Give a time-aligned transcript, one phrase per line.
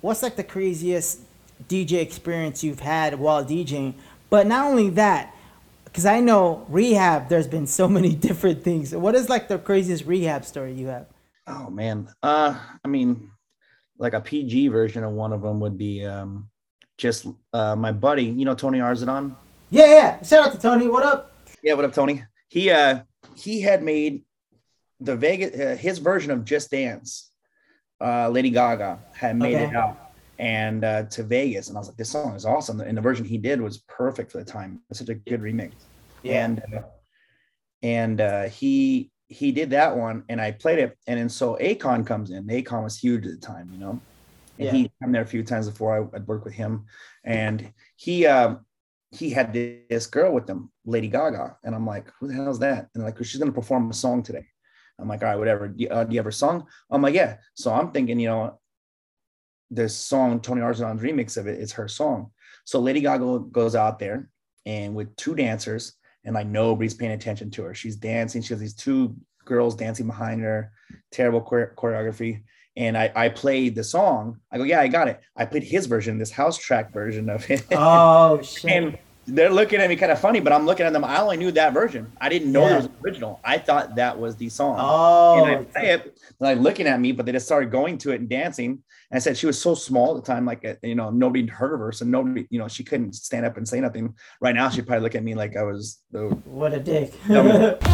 [0.00, 1.20] what's like the craziest
[1.68, 3.94] DJ experience you've had while DJing?
[4.28, 5.34] But not only that,
[5.84, 8.94] because I know rehab, there's been so many different things.
[8.94, 11.06] What is like the craziest rehab story you have?
[11.46, 13.30] Oh man, uh, I mean,
[13.98, 16.48] like a PG version of one of them would be um,
[16.96, 19.34] just uh, my buddy, you know, Tony Arzadon.
[19.70, 20.22] Yeah, yeah.
[20.22, 20.88] Shout out to Tony.
[20.88, 21.32] What up?
[21.62, 22.24] Yeah, what up, Tony?
[22.48, 23.00] He uh,
[23.34, 24.22] he had made
[25.00, 27.29] the Vegas uh, his version of Just Dance.
[28.00, 29.64] Uh, Lady Gaga had made Okay.
[29.64, 29.96] it out
[30.38, 32.80] and uh, to Vegas, and I was like, this song is awesome.
[32.80, 34.80] And the version he did was perfect for the time.
[34.88, 35.72] It's such a good remix.
[36.22, 36.44] yeah.
[36.44, 36.82] and uh,
[37.82, 42.06] and uh, he he did that one, and I played it, and then so Akon
[42.06, 42.46] comes in.
[42.46, 44.02] Akon was huge at the time, you know,
[44.58, 44.72] and Yeah.
[44.72, 46.86] he come there a few times before I, I'd work with him,
[47.24, 48.64] and he um,
[49.12, 52.58] he had this girl with him, Lady Gaga, and I'm like, who the hell is
[52.60, 52.88] that?
[52.94, 54.46] And like, she's gonna perform a song today.
[55.00, 55.68] I'm like, all right, whatever.
[55.68, 56.66] Do you, uh, do you have her song?
[56.90, 57.36] I'm like, yeah.
[57.54, 58.58] So I'm thinking, you know,
[59.70, 62.30] this song, Tony Arzadon's remix of it, is her song.
[62.64, 64.28] So Lady Gaga goes out there
[64.66, 67.74] and with two dancers, and like nobody's paying attention to her.
[67.74, 68.42] She's dancing.
[68.42, 70.72] She has these two girls dancing behind her,
[71.10, 72.42] terrible choreography.
[72.76, 74.38] And I, I played the song.
[74.50, 75.20] I go, yeah, I got it.
[75.36, 77.66] I played his version, this house track version of it.
[77.72, 78.70] Oh shit.
[78.70, 78.98] and
[79.30, 81.04] they're looking at me kind of funny, but I'm looking at them.
[81.04, 82.10] I only knew that version.
[82.20, 82.68] I didn't know Yeah.
[82.68, 83.40] there was an original.
[83.44, 84.76] I thought that was the song.
[84.78, 85.44] oh.
[85.44, 88.20] And I play it, like looking at me, but they just started going to it
[88.20, 88.70] and dancing.
[89.10, 91.46] And I said she was so small at the time, like uh, you know, nobody
[91.46, 94.14] heard of her, so nobody, you know, she couldn't stand up and say nothing.
[94.40, 97.12] Right now, she'd probably look at me like I was the What a dick.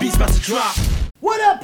[0.00, 0.74] Beat's about to drop.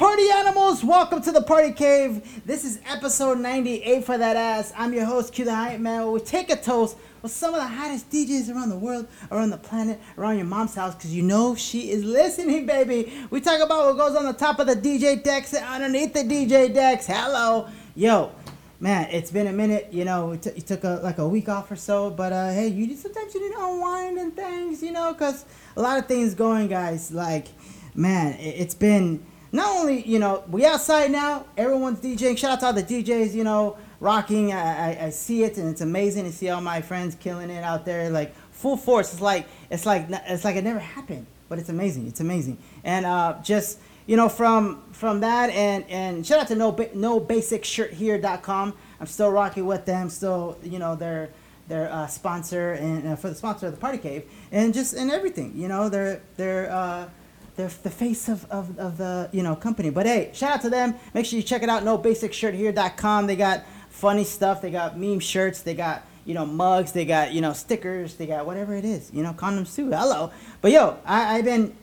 [0.01, 0.83] Party animals?
[0.83, 2.43] Welcome to the Party Cave.
[2.43, 4.73] This is episode 98 for that ass.
[4.75, 7.61] I'm your host, Q the Hype Man, where we take a toast with some of
[7.61, 11.21] the hottest DJs around the world, around the planet, around your mom's house, because you
[11.21, 13.13] know she is listening, baby.
[13.29, 16.23] We talk about what goes on the top of the DJ decks and underneath the
[16.23, 17.05] DJ decks.
[17.05, 17.69] Hello.
[17.95, 18.31] Yo,
[18.79, 19.89] man, it's been a minute.
[19.91, 22.49] You know, we t- you took a, like a week off or so, but uh,
[22.49, 25.45] hey, you sometimes you need to unwind and things, you know, because
[25.77, 27.11] a lot of things going, guys.
[27.11, 27.49] Like,
[27.93, 32.37] man, it, it's been not only you know we outside now, everyone's DJing.
[32.37, 34.53] Shout out to all the DJs, you know, rocking.
[34.53, 37.63] I, I, I see it and it's amazing to see all my friends killing it
[37.63, 39.11] out there, like full force.
[39.13, 42.07] It's like it's like it's like it never happened, but it's amazing.
[42.07, 46.55] It's amazing, and uh, just you know from from that and and shout out to
[46.55, 48.73] no no basic shirt here.com.
[48.99, 50.09] I'm still rocking with them.
[50.09, 51.29] Still, you know, they're
[51.67, 55.11] their uh, sponsor and uh, for the sponsor of the party cave and just and
[55.11, 55.53] everything.
[55.55, 56.71] You know, they're they're.
[56.71, 57.09] Uh,
[57.55, 59.89] they're the face of, of, of the you know company.
[59.89, 60.95] But hey, shout out to them.
[61.13, 61.83] Make sure you check it out.
[61.83, 63.27] NoBasicShirtHere.com.
[63.27, 64.61] They got funny stuff.
[64.61, 65.61] They got meme shirts.
[65.61, 66.91] They got you know mugs.
[66.91, 68.15] They got you know stickers.
[68.15, 69.11] They got whatever it is.
[69.13, 69.91] You know condoms too.
[69.91, 70.31] Hello.
[70.61, 71.75] But yo, I, I've been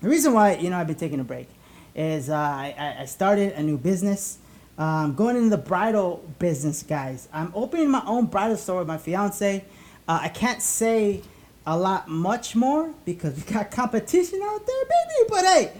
[0.00, 1.48] the reason why you know I've been taking a break
[1.94, 4.38] is uh, I- I started a new business.
[4.78, 7.26] Um, going into the bridal business, guys.
[7.32, 9.64] I'm opening my own bridal store with my fiance.
[10.06, 11.22] Uh, I can't say
[11.68, 15.28] a lot much more because we got competition out there, baby.
[15.28, 15.72] But hey,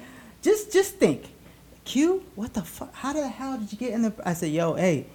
[0.42, 1.24] just just think,
[1.84, 2.94] Q, what the fuck?
[2.94, 4.12] How the hell did you get in the?
[4.22, 5.06] I said, yo, hey,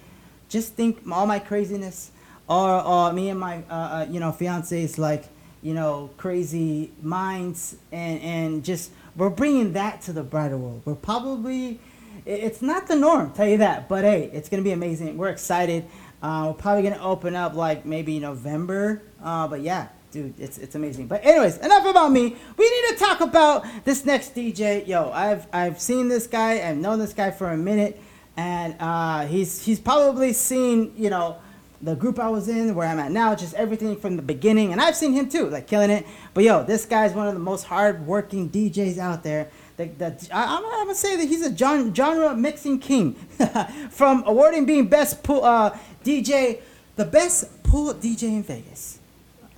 [0.48, 2.10] just think all my craziness,
[2.48, 5.26] or or me and my uh, uh, you know fiance's like
[5.62, 10.82] you know crazy minds, and and just we're bringing that to the bridal world.
[10.84, 11.78] We're probably
[12.26, 13.88] it's not the norm, tell you that.
[13.88, 15.16] But hey, it's gonna be amazing.
[15.18, 15.84] We're excited.
[16.20, 19.02] Uh, we're probably gonna open up like maybe November.
[19.22, 21.08] Uh, but yeah, dude, it's it's amazing.
[21.08, 22.36] But anyways, enough about me.
[22.56, 24.86] We need to talk about this next DJ.
[24.86, 26.66] Yo, I've I've seen this guy.
[26.66, 28.00] I've known this guy for a minute,
[28.36, 31.38] and uh, he's he's probably seen you know
[31.82, 34.70] the group I was in, where I'm at now, just everything from the beginning.
[34.70, 36.06] And I've seen him too, like killing it.
[36.32, 39.50] But yo, this guy's one of the most hard-working DJs out there.
[39.76, 43.14] The, the, I, I'm, I'm gonna say that he's a gen, genre mixing king.
[43.90, 46.60] from awarding being best pool uh, DJ,
[46.94, 49.00] the best pool DJ in Vegas.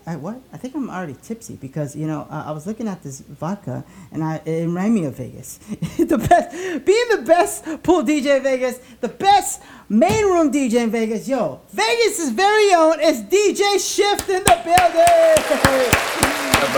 [0.09, 0.41] I what?
[0.53, 3.84] I think I'm already tipsy because you know uh, I was looking at this vodka
[4.12, 5.59] and I it reminded me of Vegas.
[5.99, 10.91] the best, being the best pool DJ in Vegas, the best main room DJ in
[10.91, 11.26] Vegas.
[11.26, 15.43] Yo, Vegas' is very own is DJ Shift in the building.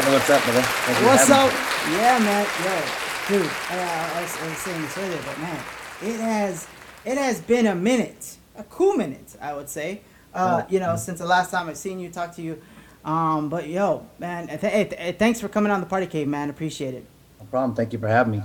[0.08, 0.62] What's up, brother?
[0.62, 1.52] Thank you for What's up?
[1.92, 2.46] Yeah, man.
[2.64, 3.50] Yo, dude.
[3.69, 5.62] I, I, I, was, I was saying this earlier, but man,
[6.00, 6.66] it has
[7.04, 10.00] it has been a minute, a cool minute, I would say.
[10.32, 12.60] Uh, you know, since the last time I've seen you, talked to you.
[13.04, 16.50] Um, but yo, man, th- hey, th- thanks for coming on the party cave, man.
[16.50, 17.04] Appreciate it.
[17.40, 17.74] No problem.
[17.74, 18.42] Thank you for having me.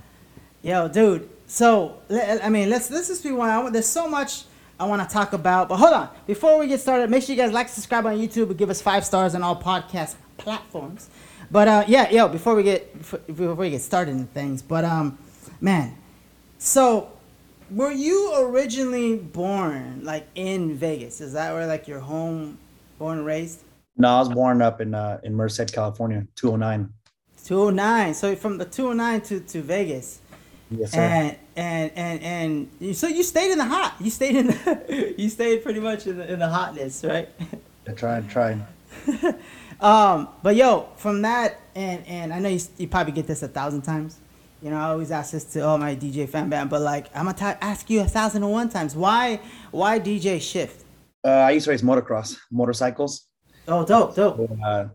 [0.61, 1.29] Yo, dude.
[1.47, 3.49] So, I mean, let's let's just be one.
[3.49, 4.45] I want, there's so much
[4.79, 6.09] I want to talk about, but hold on.
[6.25, 8.81] Before we get started, make sure you guys like, subscribe on YouTube, and give us
[8.81, 11.09] five stars on all podcast platforms.
[11.51, 14.85] But uh, yeah, yo, before we get before before we get started in things, but
[14.85, 15.17] um,
[15.61, 15.95] man,
[16.57, 17.11] So,
[17.69, 21.19] were you originally born like in Vegas?
[21.21, 22.57] Is that where like your home,
[22.97, 23.63] born and raised?
[23.97, 26.91] No, I was born up in uh, in Merced, California, 209.
[27.45, 28.13] 209.
[28.13, 30.19] So from the 209 to, to Vegas.
[30.71, 30.99] Yes, sir.
[30.99, 33.95] And and and and so you stayed in the hot.
[33.99, 37.29] You stayed in the, you stayed pretty much in the, in the hotness, right?
[37.87, 38.65] I tried, tried.
[39.83, 43.49] Um, but yo, from that, and and I know you, you probably get this a
[43.49, 44.17] thousand times.
[44.61, 47.25] You know, I always ask this to all my DJ fan band, but like I'm
[47.25, 48.95] gonna t- ask you a thousand and one times.
[48.95, 49.41] Why
[49.71, 50.85] why DJ shift?
[51.25, 53.27] Uh, I used to race motocross, motorcycles.
[53.67, 54.49] Oh, dope, dope.
[54.65, 54.85] Uh,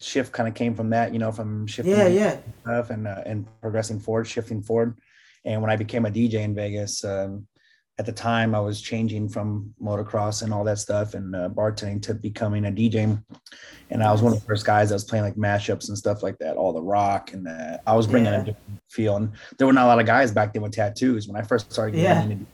[0.00, 2.36] shift kind of came from that, you know, from shifting Yeah, yeah.
[2.62, 4.96] stuff and uh, and progressing forward, shifting forward.
[5.44, 7.46] And when I became a DJ in Vegas, um,
[7.98, 12.00] at the time I was changing from motocross and all that stuff and uh, bartending
[12.02, 13.20] to becoming a DJ.
[13.90, 16.22] And I was one of the first guys that was playing like mashups and stuff
[16.22, 18.42] like that, all the rock and uh, I was bringing Yeah.
[18.42, 19.16] a different feel.
[19.16, 21.26] And there were not a lot of guys back then with tattoos.
[21.26, 22.36] When I first started, getting Yeah.
[22.36, 22.46] into-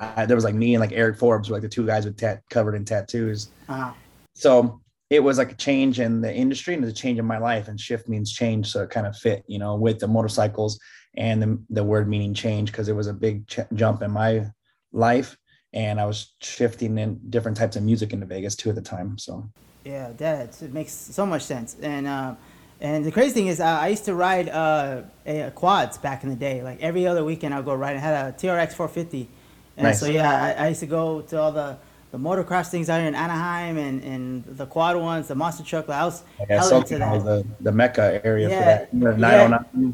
[0.00, 2.16] I, there was like me and like Eric Forbes, were like the two guys with
[2.16, 3.92] tat covered in tattoos Uh,
[4.34, 7.68] so it was like a change in the industry and a change in my life
[7.68, 10.78] and shift means change so it kind of fit you know with the motorcycles
[11.16, 14.46] and the, the word meaning change because it was a big ch- jump in my
[14.92, 15.36] life
[15.72, 19.16] and i was shifting in different types of music into vegas too at the time
[19.18, 19.48] so
[19.88, 21.76] yeah, that it makes so much sense.
[21.80, 22.34] And uh,
[22.80, 26.30] and the crazy thing is, uh, I used to ride uh, a, quads back in
[26.30, 26.62] the day.
[26.62, 27.96] Like every other weekend, I'd go ride.
[27.96, 29.28] I had a TRX 450,
[29.76, 30.00] and Nice.
[30.00, 31.78] so yeah, I, I used to go to all the
[32.10, 35.88] the motocross things out here in Anaheim and, and the quad ones, the monster truck.
[35.88, 37.24] I was yeah hell into that.
[37.24, 38.86] the, the mecca area Yeah.
[38.86, 39.90] for that Yeah.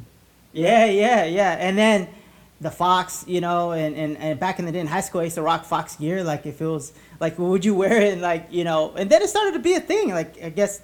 [0.53, 1.53] Yeah, yeah, yeah.
[1.59, 2.09] And then
[2.61, 5.25] the Fox, you know, and, and, and back in the day in high school, I
[5.25, 6.23] used to rock Fox gear.
[6.23, 8.13] Like if it was like, would you wear it?
[8.13, 10.11] And like, you know, and then it started to be a thing.
[10.11, 10.81] Like I guess,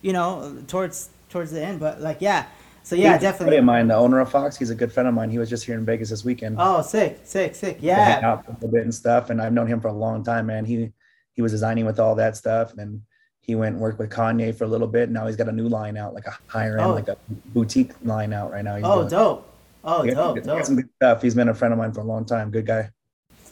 [0.00, 1.80] you know, towards towards the end.
[1.80, 2.46] But like, yeah.
[2.84, 3.56] So yeah, He's a buddy definitely.
[3.58, 5.64] of mine the owner of fox he's a good friend of mine he was just
[5.64, 7.80] here in vegas this weekend Oh, sick, sick, sick.
[7.80, 8.28] to hang Yeah.
[8.32, 9.30] out a little bit and stuff.
[9.30, 10.64] And I've known him for a long time, man.
[10.64, 10.92] He
[11.34, 13.02] he was designing with all that stuff, and then
[13.40, 15.10] he went and worked with Kanye for a little bit.
[15.10, 16.94] Now he's got a new line out, like a higher end, Oh.
[16.94, 17.16] like a
[17.54, 18.76] boutique line out right now.
[18.76, 19.48] He's Oh, doing- dope.
[19.84, 20.64] Oh, dope, got dope.
[20.64, 21.22] some good stuff.
[21.22, 22.50] He's been a friend of mine for a long time.
[22.50, 22.90] Good guy.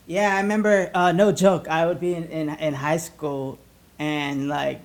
[0.07, 0.91] Yeah, I remember.
[0.95, 1.69] Uh, no joke.
[1.69, 3.59] I would be in, in, in high school,
[3.99, 4.81] and like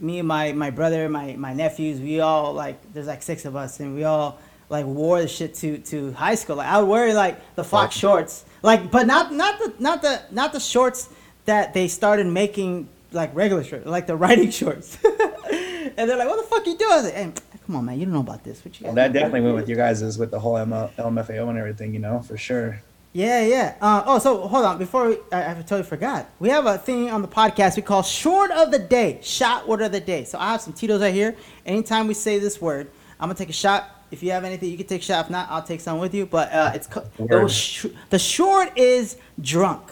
[0.00, 3.56] me and my my brother, my my nephews, we all like there's like six of
[3.56, 6.56] us, and we all like wore the shit to to high school.
[6.56, 10.22] Like I would wear like the Fox shorts, like but not not the not the
[10.30, 11.08] not the shorts
[11.44, 14.98] that they started making like regular shorts, like the riding shorts.
[15.04, 17.32] and they're like, "What the fuck you doing?" I was like, hey,
[17.66, 18.64] come on, man, you don't know about this.
[18.64, 18.86] What you?
[18.86, 22.00] Well, that definitely went with you guys is with the whole LMFAO and everything, you
[22.00, 22.80] know, for sure.
[23.12, 23.74] Yeah, yeah.
[23.80, 24.78] Uh, oh, so hold on.
[24.78, 26.30] Before we, I, I totally forgot.
[26.38, 29.80] We have a thing on the podcast we call "Short of the Day." Shot word
[29.80, 30.24] of the day.
[30.24, 31.34] So I have some Tito's right here.
[31.64, 33.90] Anytime we say this word, I'm gonna take a shot.
[34.10, 35.24] If you have anything, you can take a shot.
[35.24, 36.26] If not, I'll take some with you.
[36.26, 39.90] But uh, it's co- sh- the short is drunk.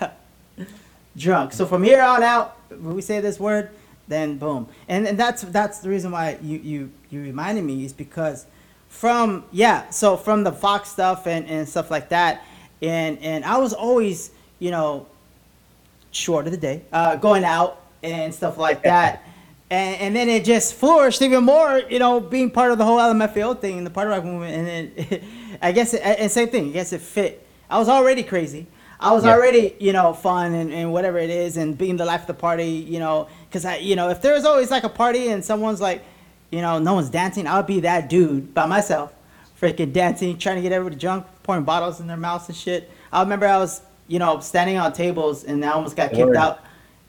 [1.17, 1.53] drunk.
[1.53, 3.71] So from here on out, when we say this word,
[4.09, 4.69] then boom.
[4.89, 8.47] And and that's that's the reason why you you you reminded me is because
[8.91, 12.45] from yeah, so from the Fox stuff and and stuff like that,
[12.83, 15.07] and and I was always you know
[16.13, 19.25] short of the day, uh, going out and stuff like that.
[19.73, 22.99] And, and then it just flourished even more, you know, being part of the whole
[22.99, 24.53] LMFAO thing and the party rock movement.
[24.53, 24.67] And
[24.97, 25.23] then
[25.63, 27.47] I guess, it, and same thing, I guess it fit.
[27.71, 28.67] I was already crazy.
[28.99, 29.33] I was Yeah.
[29.35, 32.35] already, you know, fun and, and whatever it is and being the life of the
[32.35, 35.81] party, you know, because I, you know, if there's always like a party and someone's
[35.81, 36.03] like,
[36.51, 39.13] you know, no one's dancing, I'll be that dude by myself,
[39.61, 42.91] freaking dancing, trying to get everybody drunk, pouring bottles in their mouths and shit.
[43.13, 46.37] I remember I was, you know, standing on tables and I almost got kicked Word.
[46.37, 46.61] out.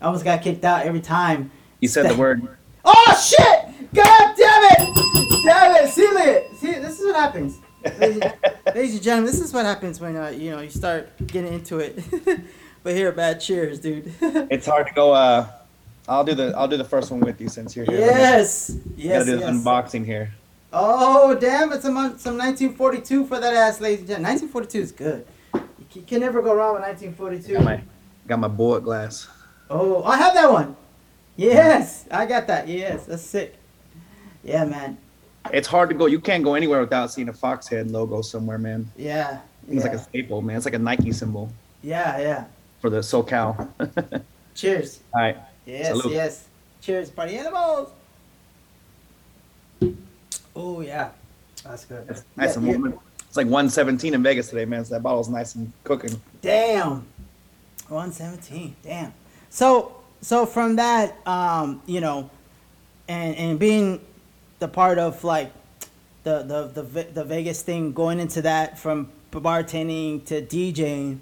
[0.02, 1.52] I almost got kicked out every time.
[1.80, 2.48] You said the word.
[2.84, 3.92] Oh shit!
[3.94, 5.44] God damn it!
[5.46, 5.90] Damn it!
[5.90, 6.56] See it.
[6.58, 7.60] See, this is what happens.
[8.00, 8.24] Ladies,
[8.76, 11.80] ladies and gentlemen, this is what happens when uh, you know you start getting into
[11.80, 12.00] it.
[12.84, 14.14] but here, bad cheers, dude.
[14.22, 15.14] It's hard to go.
[15.14, 15.48] Uh,
[16.12, 18.00] I'll do the I'll do the first one with you since you're here.
[18.00, 19.26] yes, yes.
[19.26, 20.34] Gotta yes, do the unboxing here.
[20.74, 21.72] Oh damn!
[21.72, 24.32] It's some some 1942 for that ass, ladies and gentlemen.
[24.34, 25.26] 1942 is good.
[25.94, 27.54] You can- never go wrong with 1942.
[27.54, 27.82] Got my
[28.28, 29.28] got my bullet glass.
[29.70, 30.76] Oh, I have that one.
[31.38, 32.68] Yes, I got that.
[32.68, 33.56] Yes, that's sick.
[34.44, 34.98] Yeah, man.
[35.54, 36.08] It's hard to go.
[36.08, 38.92] You can't go anywhere without seeing a fox head logo somewhere, man.
[38.98, 39.40] Yeah.
[39.68, 39.92] It's Yeah.
[39.92, 40.58] like a staple, man.
[40.58, 41.52] It's like a Nike symbol
[41.82, 42.44] yeah, yeah.
[42.82, 43.68] for the SoCal.
[43.80, 44.22] All
[44.56, 45.00] Cheers.
[45.16, 45.38] right.
[45.66, 46.14] Yes, Salute.
[46.14, 46.48] yes.
[46.82, 47.90] Cheers, party animals.
[50.56, 51.10] Oh yeah,
[51.64, 52.06] that's good.
[52.10, 52.92] It's nice Yeah, and yeah.
[53.28, 54.84] It's like 117 in Vegas today, man.
[54.84, 56.22] So that bottle's nice and cooking.
[56.42, 57.06] Damn.
[57.88, 58.76] 117.
[58.84, 59.14] Damn.
[59.50, 62.30] So so from that, um, you know,
[63.08, 64.02] and and being
[64.60, 65.52] the part of like
[66.24, 71.20] the the the, the Vegas thing, going into that from bartending to DJing,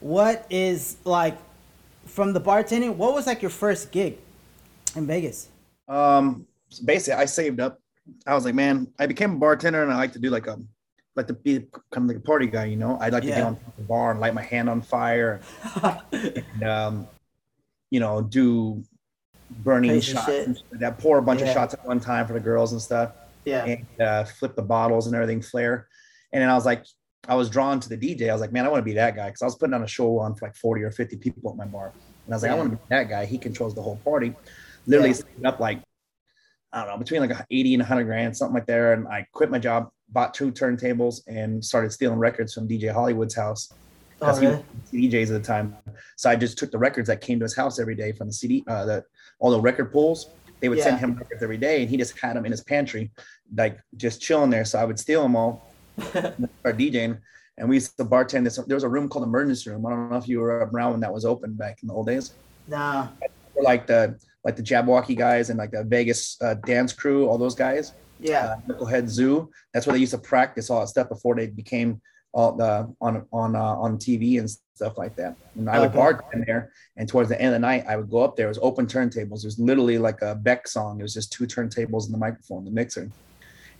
[0.00, 1.38] what is like
[2.06, 2.96] from the bartending?
[2.96, 4.18] What was like your first gig
[4.94, 5.48] in Vegas?
[5.88, 7.80] Um, so basically, I saved up.
[8.26, 10.58] I was like, man, I became a bartender, and I like to do like a
[11.16, 11.60] like to be
[11.90, 12.98] kind of like a party guy, you know.
[13.00, 15.40] I'd like to get on the bar and light my hand on fire,
[16.12, 17.08] and um,
[17.90, 18.82] you know, do
[19.64, 20.98] burning Crazy shots and that.
[20.98, 21.48] Pour a bunch Yeah.
[21.48, 23.12] of shots at one time for the girls and stuff.
[23.44, 23.64] yeah.
[23.64, 25.86] and uh, flip the bottles and everything, flare.
[26.32, 26.84] And then I was like,
[27.28, 28.28] I was drawn to the DJ.
[28.28, 29.82] I was like, man, I want to be that guy because I was putting on
[29.82, 31.92] a show on for like 40 or 50 people at my bar.
[32.24, 33.24] And I was like, I want to be that guy.
[33.24, 34.34] He controls the whole party.
[34.86, 35.48] Literally Yeah.
[35.48, 35.82] up like,
[36.72, 38.92] I don't know, between like 80 and 100 grand, something like there.
[38.92, 43.34] And I quit my job, bought two turntables, and started stealing records from DJ Hollywood's
[43.34, 43.72] house.
[44.20, 45.76] Oh, Because he was DJs at the time.
[46.16, 48.32] So I just took the records that came to his house every day from the
[48.32, 49.04] CD, uh, the
[49.38, 50.26] all the record pools.
[50.60, 53.10] They would send him records every day, and he just had them in his pantry,
[53.54, 54.64] like just chilling there.
[54.64, 57.18] So I would steal them all, start DJing.
[57.58, 58.56] And we used to bartend this.
[58.56, 59.86] There was a room called emergency room.
[59.86, 62.06] I don't know if you were around when that was open back in the old
[62.06, 62.36] days.
[62.66, 63.08] Nah.
[63.62, 67.54] Like the like the Jabbawockeez guys and like the Vegas uh, dance crew, all those
[67.54, 68.44] guys Yeah.
[68.44, 69.50] uh, Knucklehead Zoo.
[69.72, 72.00] That's where they used to practice all that stuff before they became
[72.32, 75.36] all the on on uh, on TV and stuff like that.
[75.56, 75.98] And I would Okay.
[75.98, 78.44] bartend there, and towards the end of the night, I would go up there.
[78.46, 79.42] It was open turntables.
[79.42, 81.00] It was literally like a Beck song.
[81.00, 83.10] It was just two turntables and the microphone, the mixer.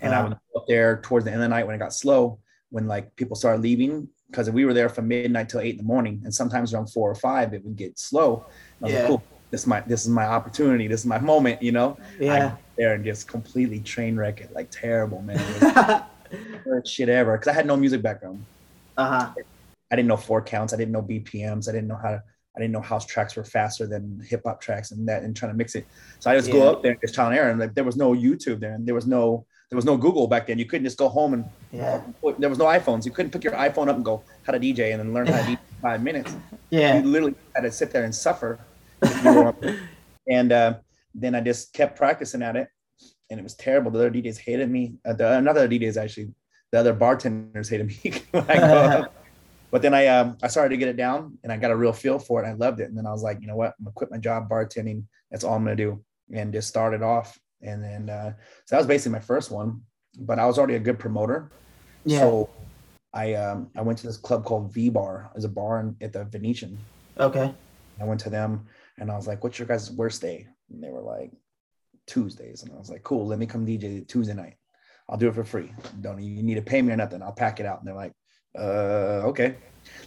[0.00, 1.92] And I would go up there towards the end of the night when it got
[1.94, 2.38] slow,
[2.70, 5.82] when like people started leaving, because we were there from midnight till eight in the
[5.84, 8.46] morning, and sometimes around four or five it would get slow.
[8.80, 8.98] I was Yeah.
[9.00, 9.22] like, cool.
[9.52, 10.88] This is my this is my opportunity.
[10.88, 11.62] This is my moment.
[11.62, 11.96] You know.
[12.18, 12.56] Yeah.
[12.76, 15.38] there and just completely train wreck it, like terrible, man.
[15.38, 16.04] It was the
[16.66, 17.32] worst shit ever.
[17.38, 18.44] Because I had no music background.
[18.98, 19.32] Uh huh.
[19.90, 20.74] I didn't know four counts.
[20.74, 21.68] I didn't know BPMs.
[21.68, 22.22] I didn't know how to.
[22.56, 25.52] I didn't know house tracks were faster than hip hop tracks and that, and trying
[25.52, 25.86] to mix it.
[26.20, 26.54] So I just Yeah.
[26.54, 27.50] go up there and just trial and error.
[27.50, 30.26] And like, there was no YouTube there, and there was no there was no Google
[30.28, 30.58] back then.
[30.58, 32.00] You couldn't just go home and Yeah.
[32.38, 33.04] there was no iPhones.
[33.04, 35.38] You couldn't pick your iPhone up and go how to DJ and then learn how
[35.38, 36.34] to DJ in five minutes.
[36.70, 36.98] Yeah.
[36.98, 38.58] You literally had to sit there and suffer.
[39.02, 39.78] if you were-
[40.28, 40.74] and uh,
[41.14, 42.68] then I just kept practicing at it,
[43.30, 43.90] and it was terrible.
[43.92, 44.94] The other DJs hated me.
[45.04, 46.32] Uh, the, another DJs actually,
[46.72, 48.20] the other bartenders hated me.
[48.32, 49.06] Go.
[49.70, 51.92] But then I um, I started to get it down, and I got a real
[51.92, 52.46] feel for it.
[52.48, 52.88] I loved it.
[52.88, 53.74] And then I was like, you know what?
[53.78, 55.04] I'm gonna quit my job bartending.
[55.30, 57.38] That's all I'm gonna do, and just started off.
[57.62, 58.32] And then uh,
[58.64, 59.82] so that was basically my first one.
[60.18, 61.50] But I was already a good promoter.
[62.04, 62.20] Yeah.
[62.20, 62.50] So
[63.12, 65.30] I um, I went to this club called V Bar.
[65.34, 66.78] It's a bar in, at the Venetian.
[67.18, 67.52] Okay.
[68.00, 68.66] I went to them
[68.98, 71.32] and I was like, "What's your guys' worst day?" And they were like,
[72.06, 74.56] "Tuesdays." And I was like, "Cool, let me come DJ Tuesday night.
[75.08, 75.72] I'll do it for free.
[76.00, 77.22] Don't you need to pay me or nothing?
[77.22, 78.12] I'll pack it out." And they're like,
[78.58, 79.56] "Uh, okay,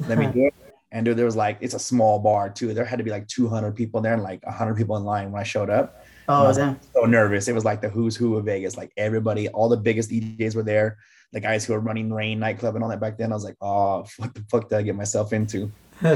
[0.08, 0.54] let me do it."
[0.92, 2.74] And dude, there was like, it's a small bar too.
[2.74, 5.40] There had to be like 200 people there and like 100 people in line when
[5.40, 6.04] I showed up.
[6.28, 6.80] Oh, i damn.
[6.94, 7.48] So nervous.
[7.48, 8.78] It was like the who's who of Vegas.
[8.78, 10.98] Like everybody, all the biggest DJs were there.
[11.32, 13.32] The guys who were running Rain nightclub and all that back then.
[13.32, 15.72] I was like, oh, what the fuck did I get myself into?
[16.02, 16.16] I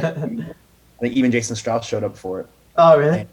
[1.00, 2.48] think even Jason Strauss showed up for it.
[2.78, 3.28] oh, really?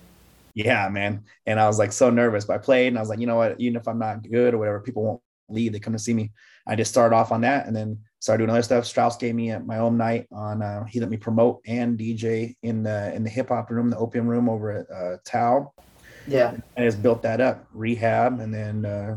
[0.55, 1.23] Yeah, man.
[1.47, 3.37] And I was like so nervous, but I played and I was like, you know
[3.37, 3.61] what?
[3.61, 5.73] Even if I'm not good or whatever, people won't leave.
[5.73, 6.33] They come to see me.
[6.67, 8.87] I just started off on that and then started doing other stuff.
[8.87, 10.63] Strauss gave me uh, my own night on.
[10.63, 13.99] Uh, he let me promote and DJ in the in the hip hop room, the
[13.99, 15.73] opium room over at uh, Tao.
[16.27, 16.57] Yeah.
[16.77, 19.17] I just built that up, rehab, and then uh,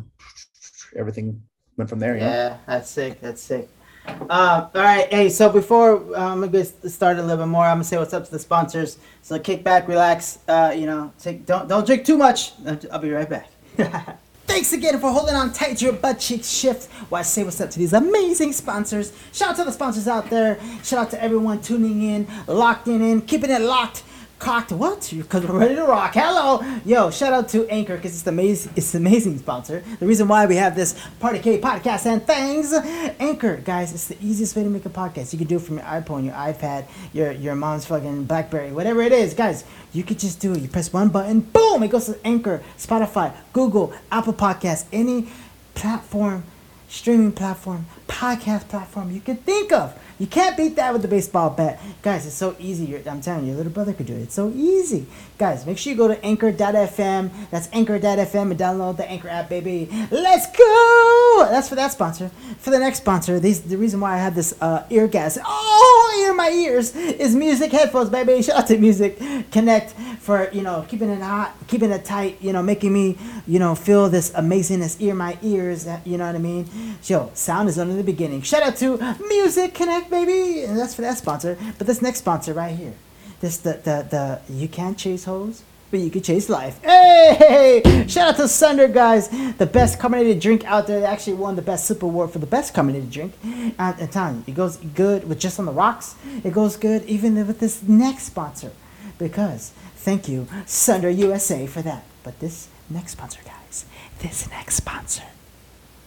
[0.96, 1.42] everything
[1.78, 2.16] went from there.
[2.16, 2.28] You know?
[2.28, 3.20] Yeah, that's sick.
[3.22, 3.70] That's sick.
[4.06, 5.30] Um, all right, hey.
[5.30, 8.14] So before um, I'm gonna get started a little bit more, I'm gonna say what's
[8.14, 8.98] up to the sponsors.
[9.22, 10.40] So kick back, relax.
[10.48, 12.54] Uh, you know, take don't don't drink too much.
[12.92, 13.50] I'll be right back.
[14.46, 17.60] Thanks again for holding on tight to your butt cheeks shift while I say what's
[17.62, 19.14] up to these amazing sponsors.
[19.32, 20.60] Shout out to the sponsors out there.
[20.84, 24.04] Shout out to everyone tuning in, locked in, in keeping it locked
[24.44, 25.10] cocked what?
[25.16, 26.16] Because we're ready to rock.
[26.16, 26.60] Hello!
[26.84, 29.82] Yo shout out to anchor because it's amazing it's amazing sponsor.
[30.02, 32.74] The reason why we have this party k podcast and things
[33.22, 35.32] anchor guys it's the easiest way to make a podcast.
[35.32, 39.02] You can do it from your iphone your ipad your your mom's fucking blackberry whatever
[39.02, 39.34] it is.
[39.34, 40.60] Guys you could just do it.
[40.60, 45.30] You press one button boom it goes to anchor spotify google apple Podcasts, any
[45.74, 46.44] platform
[46.90, 49.98] streaming platform, podcast platform you can think of.
[50.20, 51.82] You can't beat that with the baseball bat.
[52.04, 52.86] Guys, it's so easy.
[52.86, 54.22] Your- I'm telling you, your little brother could do it.
[54.22, 55.08] It's so easy.
[55.40, 57.32] Guys, make sure you go to anchor.fm.
[57.50, 59.90] That's anchor.fm and download the Anchor app, baby.
[60.12, 61.48] Let's go!
[61.50, 62.30] That's for that sponsor.
[62.60, 66.24] For the next sponsor, these, the reason why I have this uh, ear gas, oh,
[66.24, 68.42] ear my ears, is music headphones, baby.
[68.44, 69.20] Shout out to Music
[69.52, 73.18] Connect for, you know, keeping it hot, keeping it tight, you know, making me,
[73.48, 76.70] you know, feel this amazingness ear my ears, you know what I mean?
[77.04, 78.42] Yo, sound is under the beginning.
[78.42, 80.64] Shout out to Music Connect, baby.
[80.64, 81.58] And that's for that sponsor.
[81.78, 82.94] But this next sponsor right here,
[83.42, 86.82] this the the the you can't chase hoes, but you can chase life.
[86.82, 88.06] Hey!
[88.08, 89.30] Shout out to Sunder, guys.
[89.58, 91.00] The best carbonated drink out there.
[91.00, 93.34] They actually won the best super award for the best carbonated drink.
[93.44, 96.16] And I'm telling you, it goes good with just on the rocks.
[96.44, 98.72] It goes good even with this next sponsor.
[99.20, 102.04] Because thank you, Sunder USA, for that.
[102.24, 103.86] But this next sponsor, guys,
[104.20, 105.24] this next sponsor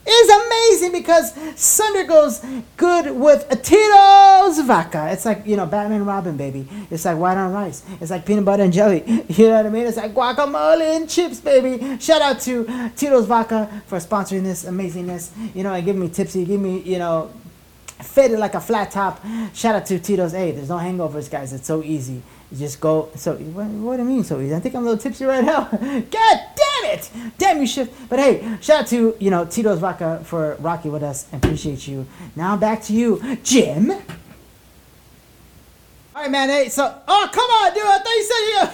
[0.09, 2.45] is amazing because Sunder goes
[2.77, 5.09] good with Tito's vodka.
[5.11, 6.69] It's like, you know, Batman Robin, baby.
[6.91, 7.83] It's like white on rice.
[8.01, 9.25] It's like peanut butter and jelly.
[9.37, 9.87] You know what I mean?
[9.87, 11.99] It's like guacamole and chips, baby.
[11.99, 15.31] Shout out to Tito's vodka for sponsoring this amazingness.
[15.55, 17.31] You know, and giving me tipsy, give me, you know,
[18.03, 19.23] fitted like a flat top.
[19.53, 20.33] Shout out to Tito's.
[20.33, 21.53] Hey, there's no hangovers, guys.
[21.53, 22.23] It's so easy.
[22.51, 23.11] You just go.
[23.17, 24.55] So what, what do I mean so easy?
[24.55, 25.65] I think I'm a little tipsy right now.
[25.71, 27.11] God damn it!
[27.39, 28.09] Damn you, shift.
[28.09, 32.07] But hey, shout out to you know Tito's Vodka for rocking with us appreciate you.
[32.37, 33.91] Now back to you, Jim.
[33.91, 34.01] All
[36.15, 36.49] right, man.
[36.49, 37.83] Hey, so oh come on, dude.
[37.85, 38.69] I thought you said you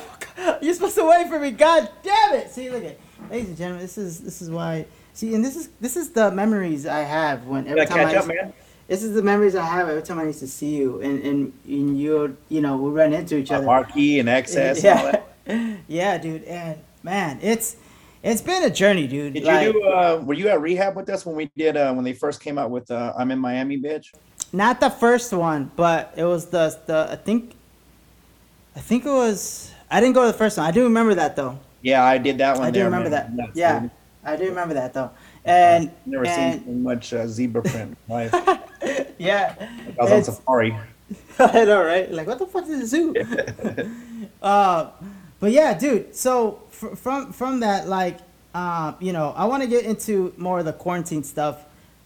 [0.63, 1.53] you're supposed to wait for me.
[1.53, 2.51] God damn it!
[2.51, 2.99] See, look at,
[3.31, 4.85] ladies and gentlemen, this is this is why.
[5.15, 8.19] See, and this is this is the memories I have when every time catch I
[8.19, 8.53] up, man.
[8.93, 11.53] This is the memories I have every time I used to see you, and and,
[11.67, 13.65] and you you know we run into each other.
[13.65, 14.83] Marquee and XS.
[14.83, 15.79] Yeah, that.
[15.89, 17.77] yeah, dude, and man, it's
[18.23, 19.33] it's been a journey, dude.
[19.33, 19.83] Did Like, you do?
[19.89, 21.75] Uh, were you at rehab with us when we did?
[21.75, 24.13] Uh, when they first came out with uh, "I'm in Miami, bitch"?
[24.53, 27.55] not the first one, but it was the the I think
[28.77, 30.67] I think it was I didn't go to the first one.
[30.67, 31.59] I do remember that though.
[31.81, 32.67] Yeah, I did that one.
[32.67, 33.13] I do remember man.
[33.13, 33.33] that.
[33.35, 33.89] Nuts, yeah.
[34.23, 35.11] I do remember that though.
[35.45, 37.91] And Never and, seen so much uh, zebra print.
[37.91, 38.35] in my life.
[38.83, 39.55] I yeah,
[39.99, 40.77] was on It's- safari.
[41.39, 42.11] I know, right?
[42.11, 43.15] Like, what the fuck is a zoo?
[44.43, 44.91] uh,
[45.41, 46.15] but yeah, dude.
[46.15, 48.19] So fr- from from that, like,
[48.55, 51.65] uh, you know, I want to get into more of the quarantine stuff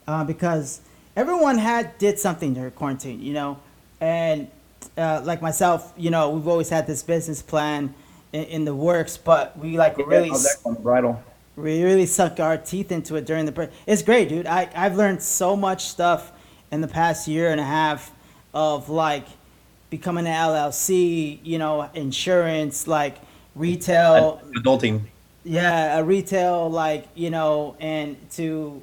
[0.09, 0.81] uh, because
[1.15, 3.59] everyone had did something during quarantine, you know,
[4.01, 4.49] and
[4.97, 7.95] uh, like myself, you know, we've always had this business plan
[8.33, 10.31] in, in the works, but we like really.
[10.31, 11.23] How's that going, bridal?
[11.57, 13.71] We really sunk our teeth into it during the break.
[13.87, 14.47] It's great, dude.
[14.47, 16.33] I, I've learned so much stuff
[16.71, 18.13] in the past year and a half
[18.53, 19.27] of like
[19.89, 23.17] becoming an LLC, you know, insurance, like
[23.55, 25.03] retail, Adulting.
[25.45, 28.83] yeah, a retail, like, you know, and to,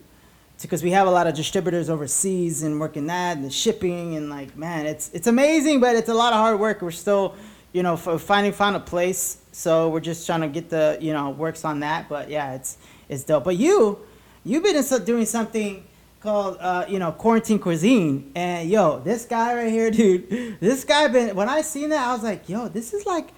[0.62, 4.30] because we have a lot of distributors overseas and working that and the shipping and
[4.30, 6.82] like, man, it's, it's amazing, but it's a lot of hard work.
[6.82, 7.36] We're still,
[7.74, 9.38] you know, finding, found a place.
[9.54, 12.10] So we're just trying to get the, you know, works on that.
[12.10, 13.44] But yeah, it's, it's dope.
[13.44, 14.00] But you,
[14.44, 15.86] you've been doing something
[16.20, 18.32] called, uh, you know, quarantine cuisine.
[18.34, 22.14] And yo, this guy right here, dude, this guy been, when I seen that, I
[22.14, 23.30] was like, yo, this is like,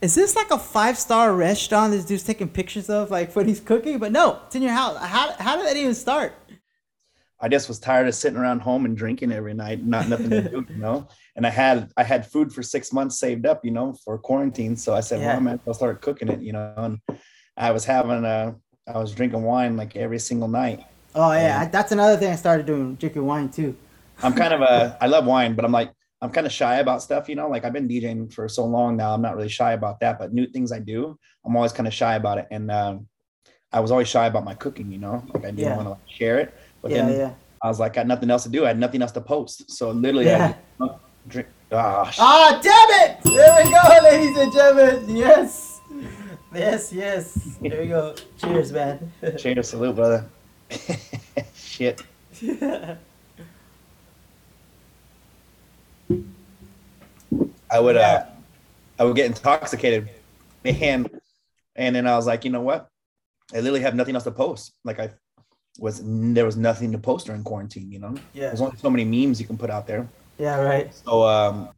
[0.00, 3.60] is this like a five star restaurant this dude's taking pictures of, like when he's
[3.60, 3.98] cooking?
[3.98, 4.96] But no, it's in your house.
[4.98, 6.34] How, how did that even start?
[7.44, 10.40] I just was tired of sitting around home and drinking every night, not nothing to
[10.40, 11.06] do, you know.
[11.36, 14.78] And I had I had food for six months saved up, you know, for quarantine.
[14.78, 15.26] So I said, Yeah.
[15.26, 16.72] well, I might as well start cooking it, you know.
[16.78, 17.00] And
[17.54, 18.54] I was having a,
[18.88, 20.86] I was drinking wine like every single night.
[21.14, 23.76] Oh yeah, that's another thing I started doing, drinking wine too.
[24.22, 27.02] I'm kind of a, I love wine, but I'm like, I'm kind of shy about
[27.02, 27.50] stuff, you know.
[27.50, 30.18] Like I've been DJing for so long now, I'm not really shy about that.
[30.18, 32.46] But new things I do, I'm always kind of shy about it.
[32.50, 33.06] And um,
[33.70, 35.22] I was always shy about my cooking, you know.
[35.34, 35.76] Like I didn't Yeah.
[35.76, 36.54] want to like, share it.
[36.84, 37.30] But yeah, then yeah.
[37.62, 38.64] I was like, I had nothing else to do.
[38.66, 39.70] I had nothing else to post.
[39.70, 40.52] So literally, Yeah.
[40.82, 40.90] I
[41.26, 41.48] drink.
[41.72, 43.22] Ah, Ah, damn it!
[43.24, 45.16] There we go, ladies and gentlemen.
[45.16, 45.80] Yes,
[46.54, 47.56] yes, yes.
[47.62, 48.14] There we go.
[48.36, 49.10] Cheers, man.
[49.38, 50.26] Cheers, salute, brother.
[51.56, 52.02] Shit.
[57.70, 58.24] I would, uh,
[58.98, 60.10] I would get intoxicated,
[60.66, 61.08] and
[61.76, 62.88] and then I was like, you know what?
[63.54, 64.74] I literally have nothing else to post.
[64.84, 65.10] Like I
[65.78, 67.90] was, there was nothing to post during quarantine.
[67.90, 70.08] You know, yeah, there's only so many memes you can put out there.
[70.38, 70.94] yeah, right.
[70.94, 71.68] So um,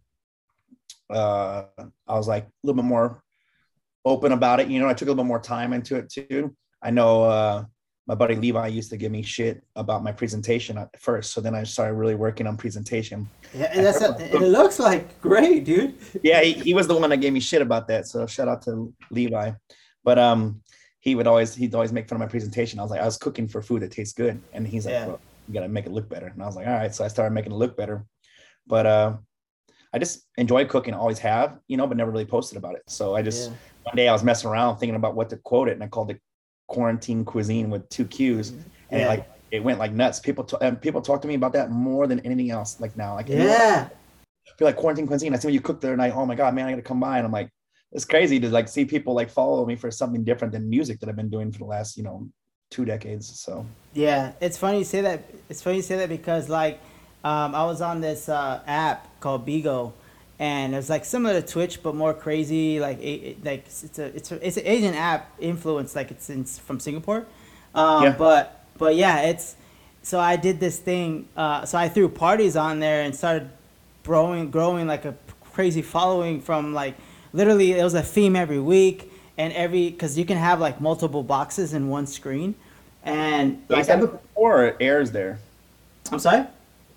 [1.10, 1.64] uh,
[2.06, 3.22] I was like a little bit more
[4.04, 4.68] open about it.
[4.68, 6.54] You know, I took a little bit more time into it too.
[6.82, 7.64] I know uh,
[8.06, 11.32] my buddy Levi used to give me shit about my presentation at first.
[11.32, 13.28] So then I started really working on presentation.
[13.52, 15.98] Yeah, and that's a, it looks like great, dude.
[16.22, 18.06] Yeah, he, he was the one that gave me shit about that.
[18.06, 19.52] So shout out to Levi.
[20.04, 20.62] But um,
[21.06, 22.80] he would always he'd always make fun of my presentation.
[22.80, 25.06] I was like, I was cooking for food that tastes good, and he's like, Yeah.
[25.06, 26.26] well, you gotta make it look better.
[26.26, 26.92] And I was like, all right.
[26.92, 28.04] So I started making it look better.
[28.66, 29.16] But uh,
[29.92, 32.82] I just enjoy cooking, always have, you know, but never really posted about it.
[32.88, 33.56] So I just Yeah.
[33.84, 36.10] one day I was messing around thinking about what to quote it, and I called
[36.10, 36.20] it
[36.66, 39.04] quarantine cuisine with two Q's, and Yeah.
[39.04, 40.18] it, like it went like nuts.
[40.18, 42.80] People t- and people talk to me about that more than anything else.
[42.80, 45.32] Like now, like you know, Yeah, I feel like quarantine cuisine.
[45.34, 46.98] I see when you cook there, and I oh my god, man, I gotta come
[46.98, 47.48] by, and I'm like,
[47.96, 51.08] it's crazy to like see people like follow me for something different than music that
[51.08, 52.28] I've been doing for the last you know
[52.70, 53.26] two decades.
[53.40, 54.32] So yeah.
[54.40, 55.24] It's funny you say that.
[55.48, 56.78] It's funny you say that because like,
[57.24, 59.92] um, I was on this uh, app called Bigo,
[60.38, 62.78] and it was like similar to Twitch but more crazy.
[62.78, 65.96] Like it, like it's a it's a, it's an Asian app influence.
[65.96, 67.26] Like it's in, from Singapore,
[67.74, 68.14] um, Yeah.
[68.18, 69.56] but but yeah, it's
[70.02, 71.28] so I did this thing.
[71.34, 73.48] Uh, so I threw parties on there and started
[74.04, 75.14] growing growing like a
[75.54, 76.94] crazy following from like
[77.36, 81.22] literally it was a theme every week and every because you can have like multiple
[81.22, 82.54] boxes in one screen
[83.04, 85.38] and like out of Singapore it airs there?
[86.10, 86.46] I'm sorry.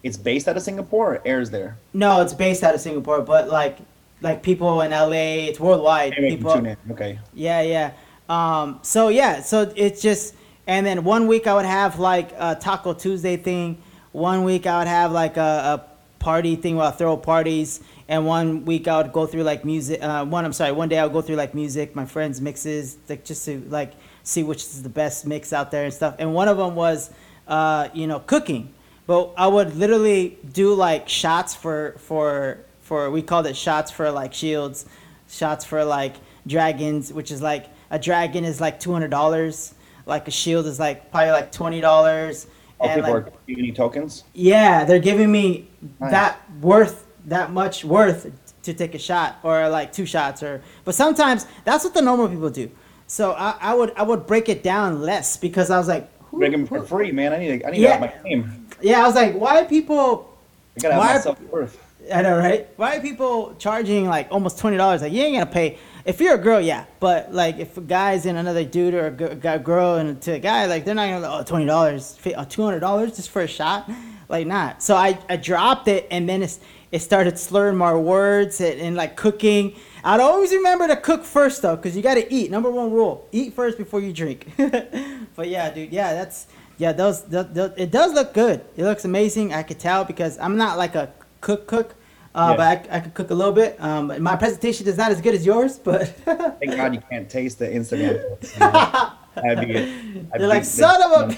[0.02, 1.78] It's based out of Singapore or it airs there?
[1.94, 3.78] No, it's based out of Singapore, but like
[4.22, 6.14] like people in LA, it's worldwide.
[6.14, 6.52] People.
[6.92, 7.20] Okay.
[7.34, 7.92] yeah, yeah.
[8.28, 10.36] Um, so yeah, so it's just,
[10.68, 13.82] and then one week I would have like a Taco Tuesday thing.
[14.12, 18.26] One week I would have like a, a party thing where I throw parties, and
[18.26, 20.02] one week I would go through like music.
[20.04, 22.98] Uh, one, I'm sorry, one day I would go through like music, my friends' mixes,
[23.08, 23.94] like just to like
[24.24, 26.16] see which is the best mix out there and stuff.
[26.20, 27.12] And one of them was,
[27.48, 28.74] uh, you know, cooking.
[29.06, 34.10] But I would literally do like shots for for for we called it shots for
[34.12, 34.86] like shields,
[35.30, 36.16] shots for like
[36.48, 39.76] dragons, which is like a dragon is like two hundred dollars,
[40.08, 42.48] like a shield is like probably like twenty dollars.
[42.82, 44.24] Oh, and people like, are giving you tokens?
[44.34, 45.68] yeah, they're giving me
[46.00, 46.12] Nice.
[46.12, 48.30] that worth that much worth
[48.64, 52.28] to take a shot or like two shots or but sometimes that's what the normal
[52.28, 52.70] people do.
[53.08, 56.40] So I, I would I would break it down less because I was like who-
[56.40, 57.34] Bring them for free, man.
[57.34, 57.96] I need to, I need Yeah.
[57.96, 58.68] to my game.
[58.82, 60.38] yeah, I was like, why people
[60.78, 61.78] I gotta have Why- self worth.
[62.14, 62.68] I know, right?
[62.78, 65.02] Why are people charging like almost twenty dollars?
[65.02, 65.78] Like you ain't gonna pay.
[66.06, 69.60] If you're a girl, yeah, but like if a guy's in another dude or a
[69.60, 72.80] girl and to a guy, like they're not gonna oh twenty dollars, uh, two hundred
[72.80, 73.90] dollars just for a shot,
[74.28, 74.82] like not.
[74.82, 76.60] So I, I dropped it and then it's,
[76.92, 79.76] it started slurring more words and, and like cooking.
[80.04, 82.52] I'd always remember to cook first though, cause you gotta eat.
[82.52, 84.48] Number one rule: eat first before you drink.
[85.36, 86.48] but yeah, dude, yeah, that's
[86.78, 88.62] yeah, those, it does look good.
[88.78, 89.54] It looks amazing.
[89.54, 91.96] I could tell because I'm not like a cook cook.
[92.34, 92.58] Uh, Yeah.
[92.58, 93.76] But I, I could cook a little bit.
[93.82, 96.08] Um, my presentation is not as good as yours, but
[96.60, 98.22] Thank God you can't taste the Instagram.
[98.30, 99.12] posts, you know?
[99.36, 100.28] That'd be.
[100.32, 101.36] I'd you're like son of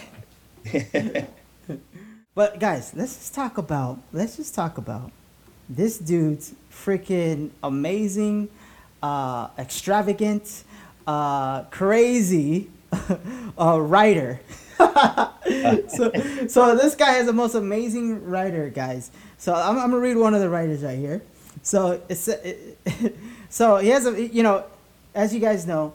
[0.66, 1.28] a.
[2.34, 5.12] But guys, let's just talk about let's just talk about
[5.76, 8.50] this dude's freaking amazing,
[9.02, 10.64] uh, extravagant,
[11.08, 12.70] uh, crazy
[13.60, 14.40] uh, writer.
[14.78, 16.12] so,
[16.48, 19.12] so this guy is the most amazing writer, guys.
[19.38, 21.22] So I'm, I'm gonna read one of the writers right here.
[21.62, 22.78] So it's it,
[23.50, 24.66] so he has a you know,
[25.16, 25.94] as you guys know,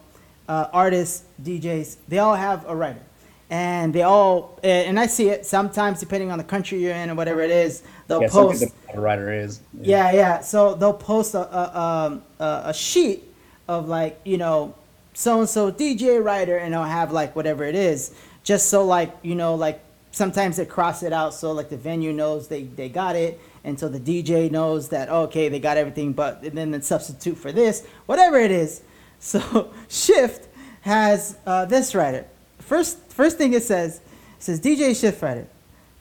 [0.49, 3.03] uh, artists, DJs, they all have a writer,
[3.51, 7.15] and they all and I see it sometimes depending on the country you're in or
[7.15, 7.83] whatever it is.
[8.09, 8.65] They'll yeah, post.
[8.95, 9.61] know writer is.
[9.81, 10.41] Yeah, yeah.
[10.41, 13.25] So they'll post a a, um, a, a sheet
[13.69, 14.75] of like you know
[15.13, 18.15] so and so DJ writer, and they'll have like whatever it is,
[18.45, 19.81] just so like you know like
[20.13, 23.79] sometimes they cross it out so like the venue knows they they got it, and
[23.79, 27.51] so the DJ knows that okay they got everything, but and then the substitute for
[27.51, 28.83] this whatever it is.
[29.19, 30.47] So Shift
[30.83, 32.27] has uh, this writer.
[32.59, 34.03] First first thing it says it
[34.39, 35.49] says DJ Shift writer,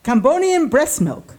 [0.04, 1.38] Cambodian breast milk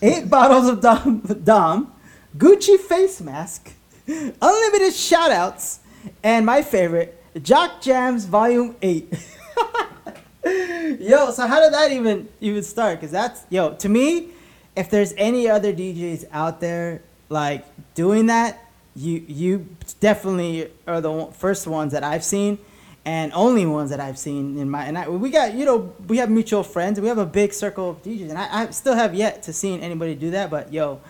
[0.00, 1.92] eight bottles of Dom, Dom,
[2.36, 3.72] Gucci face mask,
[4.06, 5.78] unlimited shoutouts,
[6.22, 9.12] and my favorite, Jock Jams Volume 8.
[11.00, 13.00] yo, so how did that even even start?
[13.00, 14.30] Because that's, yo, to me,
[14.76, 17.64] if there's any other DJs out there like
[17.94, 18.64] doing that,
[18.94, 19.66] you you
[20.00, 22.58] definitely are the first ones that I've seen
[23.04, 26.18] and only ones that I've seen in my and I, we got you know we
[26.18, 29.14] have mutual friends we have a big circle of DJs and I, I still have
[29.14, 31.00] yet to seen anybody do that but yo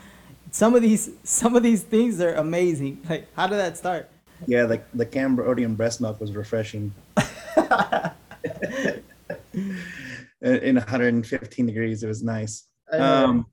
[0.51, 4.09] some of these some of these things are amazing like how did that start
[4.47, 6.93] Yeah, the, the Cambodian breast milk was refreshing.
[9.55, 9.85] in
[10.41, 12.67] in 115 degrees, it was nice.
[12.91, 13.47] Um,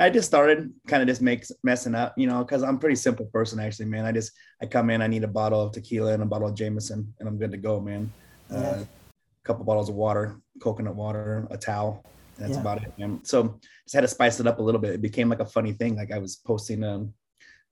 [0.00, 2.96] I just started kind of just makes messing up, you know, because I'm a pretty
[2.96, 4.04] simple person actually, man.
[4.04, 4.32] I just
[4.62, 7.28] I come in, I need a bottle of tequila and a bottle of Jameson, and
[7.28, 8.10] I'm good to go, man.
[8.50, 8.58] Yeah.
[8.58, 12.04] Uh, a couple bottles of water, coconut water, a towel.
[12.38, 12.60] That's Yeah.
[12.60, 13.20] about it, man.
[13.24, 14.94] So just had to spice it up a little bit.
[14.94, 15.96] It became like a funny thing.
[15.96, 17.14] Like I was posting um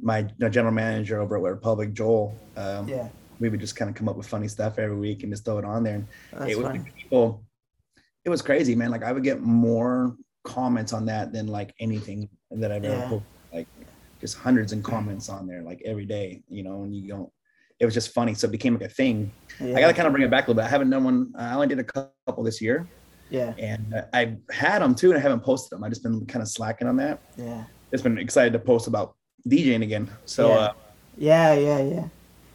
[0.00, 2.34] my general manager over at Republic, Joel.
[2.56, 3.08] Um, yeah
[3.40, 5.58] we would just kind of come up with funny stuff every week and just throw
[5.58, 5.96] it on there.
[5.96, 7.44] And that's it was funny people.
[8.24, 8.90] It was crazy, man.
[8.90, 10.16] Like I would get more
[10.52, 13.08] comments on that than like anything that I've ever Yeah.
[13.08, 13.26] posted.
[13.52, 13.68] Like
[14.20, 16.42] just hundreds and comments on there, like every day.
[16.48, 17.30] You know, and you don't.
[17.80, 19.30] It was just funny, so it became like a thing.
[19.60, 19.76] yeah.
[19.76, 20.66] I got to kind of bring it back a little bit.
[20.66, 21.32] I haven't done one.
[21.38, 22.88] I only did a couple this year,
[23.30, 25.84] yeah and uh, I had them too, and I haven't posted them.
[25.84, 27.20] I just been kind of slacking on that.
[27.36, 29.14] yeah Just been excited to post about
[29.48, 30.10] DJing again.
[30.24, 30.54] So Yeah.
[30.58, 30.72] uh,
[31.16, 32.04] yeah yeah yeah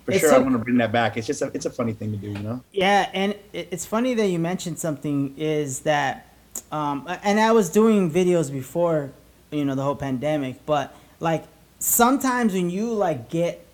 [0.03, 1.15] for It's sure, so- I want to bring that back.
[1.15, 2.62] It's just a, it's a funny thing to do, you know.
[2.73, 6.33] Yeah, and it- it's funny that you mentioned something is that,
[6.74, 9.12] um, and I was doing videos before,
[9.52, 11.46] you know, the whole pandemic, but like
[11.80, 13.66] sometimes when you like get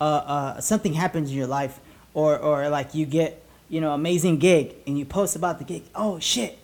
[0.00, 1.78] uh, uh something happens in your life
[2.14, 5.82] or or like you get you know amazing gig and you post about the gig
[5.94, 6.58] oh shit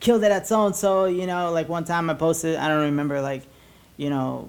[0.00, 2.80] killed it at so and so you know like one time i posted i don't
[2.80, 3.42] remember like
[3.98, 4.48] you know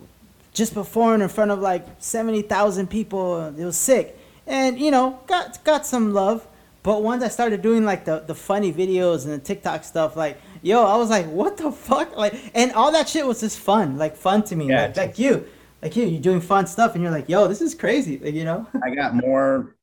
[0.53, 4.17] just performing in front of like 70,000 people it was sick.
[4.47, 6.45] And you know got got some love
[6.83, 10.39] but once i started doing like the the funny videos and the tiktok stuff like
[10.61, 13.97] yo i was like what the fuck like and all that shit was just fun
[13.97, 15.45] like fun to me Yeah, like, like you
[15.81, 18.43] like you you're doing fun stuff and you're like yo this is crazy like you
[18.43, 19.75] know I got more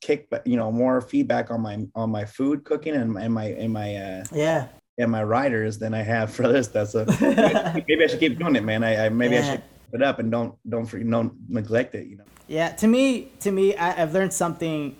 [0.00, 3.44] kick, you know, more feedback on my on my food cooking and my and my
[3.46, 6.90] and my uh, yeah and my riders than I have for this stuff.
[6.90, 8.82] So maybe I should keep doing it, man.
[8.84, 12.06] I, I maybe I should put it up and don't don't don't neglect it.
[12.06, 12.24] You know.
[12.46, 14.96] Yeah, to me, to me, I, I've learned something,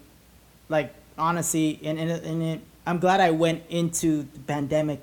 [0.69, 5.03] like honestly, and and, and it, I'm glad I went into the pandemic,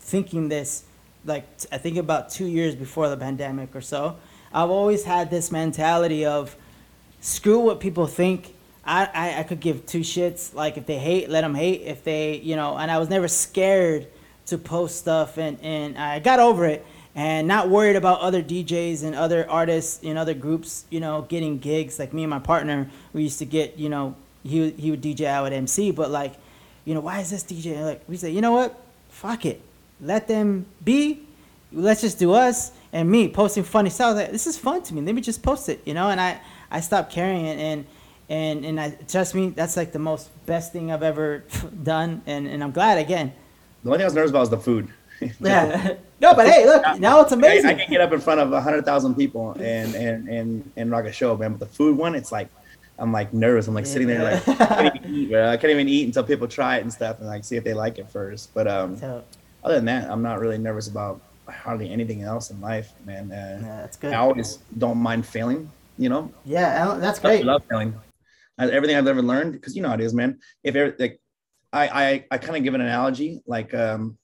[0.00, 0.84] thinking this,
[1.24, 4.16] like I think about two years before the pandemic or so.
[4.52, 6.56] I've always had this mentality of,
[7.20, 8.54] screw what people think.
[8.84, 10.54] I, I, I could give two shits.
[10.54, 11.82] Like if they hate, let them hate.
[11.82, 14.06] If they, you know, and I was never scared
[14.46, 19.02] to post stuff, and and I got over it, and not worried about other DJs
[19.02, 21.98] and other artists in other groups, you know, getting gigs.
[21.98, 24.14] Like me and my partner, we used to get, you know,
[24.46, 26.34] he would- he would DJ, I would MC, but like,
[26.84, 27.82] you know, why is this DJ?
[27.84, 28.78] Like we say, you know what,
[29.10, 29.60] fuck it,
[30.00, 31.20] let them be.
[31.72, 34.10] Let's just do us and me posting funny stuff.
[34.14, 35.02] I like, this is fun to me.
[35.02, 36.08] Let me just post it, you know.
[36.10, 37.84] And I I stopped carrying it and.
[38.28, 41.44] And and I trust me, that's like the most best thing I've ever
[41.84, 43.32] done, and, and I'm glad again.
[43.84, 44.88] The only thing I was nervous about was the food.
[45.40, 45.94] Yeah.
[46.20, 47.70] no, but hey, look, now it's amazing.
[47.70, 50.90] I can get up in front of a hundred thousand people and and and and
[50.90, 51.52] rock a show, man.
[51.52, 52.48] But the food one, it's like
[52.98, 53.68] I'm like nervous.
[53.68, 55.34] I'm like sitting there like I can't even eat.
[55.34, 57.74] I can't even eat until people try it and stuff and like see if they
[57.74, 58.54] like it first.
[58.54, 59.22] But um, So,
[59.62, 63.30] other than that, I'm not really nervous about hardly anything else in life, man.
[63.30, 64.12] Uh, yeah, that's good.
[64.12, 65.70] I always don't mind failing.
[65.98, 67.44] You know, Yeah, that's I great.
[67.44, 67.94] love failing.
[68.58, 70.38] I, everything I've ever learned, because you know how it is, man.
[70.64, 71.20] If every, like,
[71.72, 74.18] I I I kind of give an analogy, like um,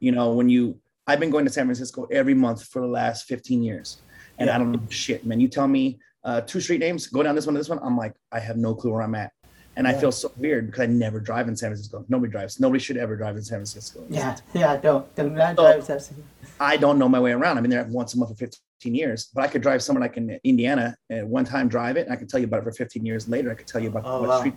[0.00, 3.26] you know, when you I've been going to San Francisco every month for the last
[3.26, 3.98] 15 years,
[4.38, 4.54] and Yeah.
[4.54, 5.40] I don't know shit, man.
[5.40, 7.78] You tell me uh, two street names, go down this one, to this one.
[7.82, 9.32] I'm like, I have no clue where I'm at,
[9.76, 12.04] and I feel so weird because I never drive in San Francisco.
[12.08, 12.60] Nobody drives.
[12.60, 14.04] Nobody should ever drive in San Francisco.
[14.08, 16.12] Yeah, yeah, don't don't So- drive Sepsi.
[16.60, 17.56] I don't know my way around.
[17.56, 20.16] I've been there once a month for 15 years, but I could drive somewhere like
[20.16, 22.02] in Indiana and one time drive it.
[22.06, 23.50] And I can tell you about it for 15 years later.
[23.50, 24.38] I could tell you about Oh, what wow.
[24.40, 24.54] street.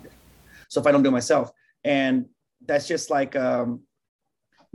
[0.68, 1.50] So if I don't do it myself,
[1.82, 2.26] and
[2.64, 3.80] that's just like, um,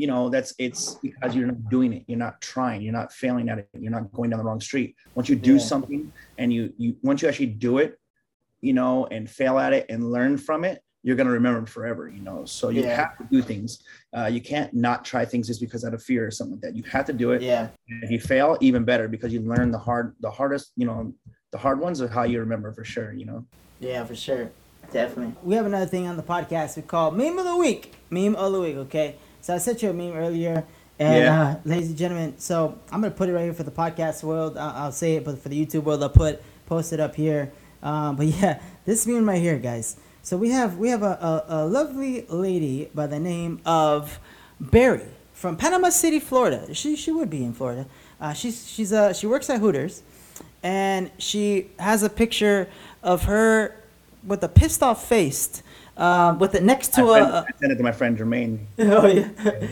[0.02, 2.04] you know, that's it's because you're not doing it.
[2.08, 2.82] You're not trying.
[2.82, 3.70] You're not failing at it.
[3.80, 4.96] You're not going down the wrong street.
[5.14, 5.60] Once you do Yeah.
[5.72, 8.00] something and you you once you actually do it,
[8.62, 12.10] you know, and fail at it and learn from it, you're gonna remember it forever.
[12.10, 12.96] You know, so you Yeah.
[12.96, 13.70] have to do things.
[14.18, 16.76] Uh, you can't not try things just because out of fear or something like that.
[16.76, 17.44] You have to do it.
[17.44, 17.68] Yeah,
[18.06, 21.14] If you fail, even better because you learn the hard, the hardest, you know,
[21.52, 23.14] the hard ones are how you remember for sure.
[23.14, 23.40] You know.
[23.80, 24.50] yeah, for sure,
[24.92, 25.36] definitely.
[25.44, 27.94] We have another thing on the podcast we call meme of the week.
[28.10, 28.78] Meme of the week.
[28.88, 30.64] Okay, so I sent you a meme earlier.
[31.00, 31.42] And Yeah.
[31.42, 34.56] uh, ladies and gentlemen, so I'm gonna put it right here for the podcast world.
[34.58, 37.52] I'll, I'll say it, but for the YouTube world, I'll put post it up here.
[37.82, 39.98] Um, but yeah, this meme right here, guys.
[40.22, 44.20] So we have we have a, a, a lovely lady by the name of
[44.60, 46.72] Barry from Panama City, Florida.
[46.76, 47.88] She she would be in Florida.
[48.20, 50.04] Uh, she's she's uh she works at Hooters,
[50.62, 52.68] and she has a picture
[53.02, 53.76] of her
[54.24, 55.64] with a pissed off face,
[56.02, 57.24] uh, with it next to I, a.
[57.24, 58.60] sent- I sent it to my friend Jermaine.
[58.80, 59.68] Oh yeah.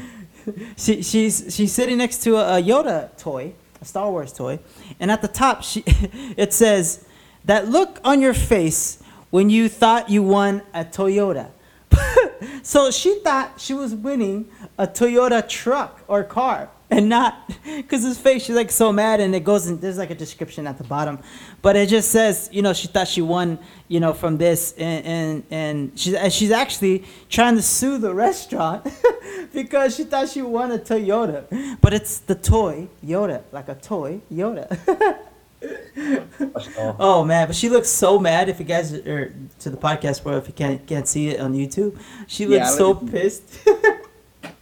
[0.78, 4.60] she she's she's sitting next to a, a Yoda toy, a Star Wars toy,
[5.00, 5.84] and at the top she
[6.38, 7.06] it says
[7.46, 11.50] that look on your face when you thought you won a Toyota.
[12.64, 18.18] so she thought she was winning a Toyota truck or car and not because his
[18.18, 20.84] face she's like so mad and it goes in there's like a description at the
[20.84, 21.20] bottom.
[21.62, 25.06] But it just says you know she thought she won you know from this and
[25.06, 28.88] and, and she's and she's actually trying to sue the restaurant
[29.54, 31.80] because she thought she won a Toyota.
[31.82, 35.20] But it's the toy Yoda like a toy Yoda.
[35.62, 40.24] Oh, oh man but she looks so mad if you guys are to the podcast
[40.24, 42.00] world if you can't can't see it on YouTube.
[42.28, 43.68] She looks I so pissed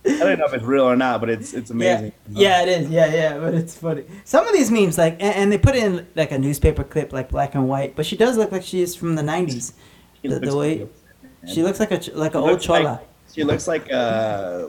[0.08, 2.14] I don't know if it's real or not, but it's it's amazing.
[2.30, 2.90] Yeah, yeah, it is.
[2.90, 4.06] Yeah, yeah, but it's funny.
[4.24, 7.30] Some of these memes, like, and, and they put in like a newspaper clip, like
[7.30, 7.96] black and white.
[7.96, 9.74] But she does look like she is from the '90s.
[10.22, 11.54] She The, the way man.
[11.54, 13.02] she looks like a like an old looks like- chola.
[13.34, 14.68] She looks like uh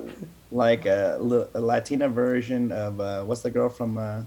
[0.51, 1.18] like a,
[1.55, 4.22] a Latina version of uh, what's the girl from uh,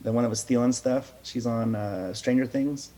[0.00, 1.12] the one that was stealing stuff?
[1.22, 2.90] She's on uh, Stranger Things.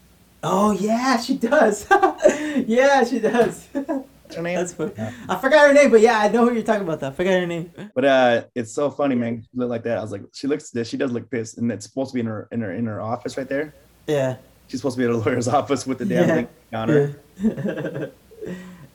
[0.42, 1.86] Oh yeah, she does.
[2.66, 3.66] yeah, she does.
[4.24, 4.56] What's her name?
[4.56, 4.92] That's funny.
[5.28, 7.00] I forgot her name, but yeah, I know who you're talking about.
[7.00, 7.08] Though.
[7.08, 7.70] I forgot her name.
[7.94, 9.42] But uh, it's so funny, man.
[9.42, 9.98] She look like that.
[9.98, 10.72] I was like, she looks.
[10.84, 13.00] She does look pissed, and it's supposed to be in her in her in her
[13.02, 13.74] office right there.
[14.06, 14.36] Yeah.
[14.68, 16.34] She's supposed to be at a lawyer's office with the damn Yeah.
[16.34, 17.16] link on her.
[17.38, 18.06] Yeah.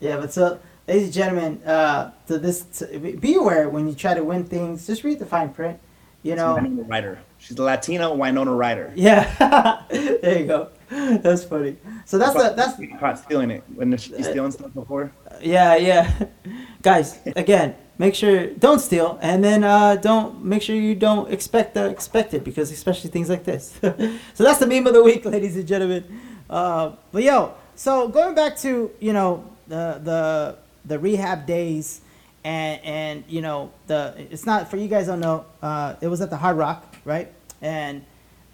[0.00, 4.14] yeah, but so, ladies and gentlemen, uh, to this, to, be aware when you try
[4.14, 4.86] to win things.
[4.86, 5.78] Just read the fine print.
[6.22, 6.56] You know.
[6.56, 7.18] Winona Ryder.
[7.40, 8.92] She's a Latina Winona Ryder.
[8.94, 9.82] Yeah.
[9.90, 10.68] there you go.
[10.88, 11.76] That's funny.
[12.04, 15.12] So that's the that's caught stealing it when she's stealing stuff before.
[15.40, 16.26] yeah yeah.
[16.82, 21.74] Guys, again, make sure don't steal, and then uh, don't make sure you don't expect
[21.74, 23.78] the expected because especially things like this.
[23.80, 26.04] so that's the meme of the week, ladies and gentlemen.
[26.48, 32.00] Uh, but yo, so going back to you know the the the rehab days,
[32.42, 35.44] and and you know the it's not for you guys don't know.
[35.62, 37.28] Uh, it was at the Hard Rock, right?
[37.60, 38.04] And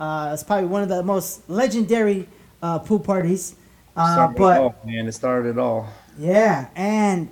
[0.01, 2.27] uh, it's probably one of the most legendary
[2.63, 3.55] uh, pool parties.
[3.97, 5.89] Uh, Started it but all, man, it started it all.
[6.19, 7.29] yeah, and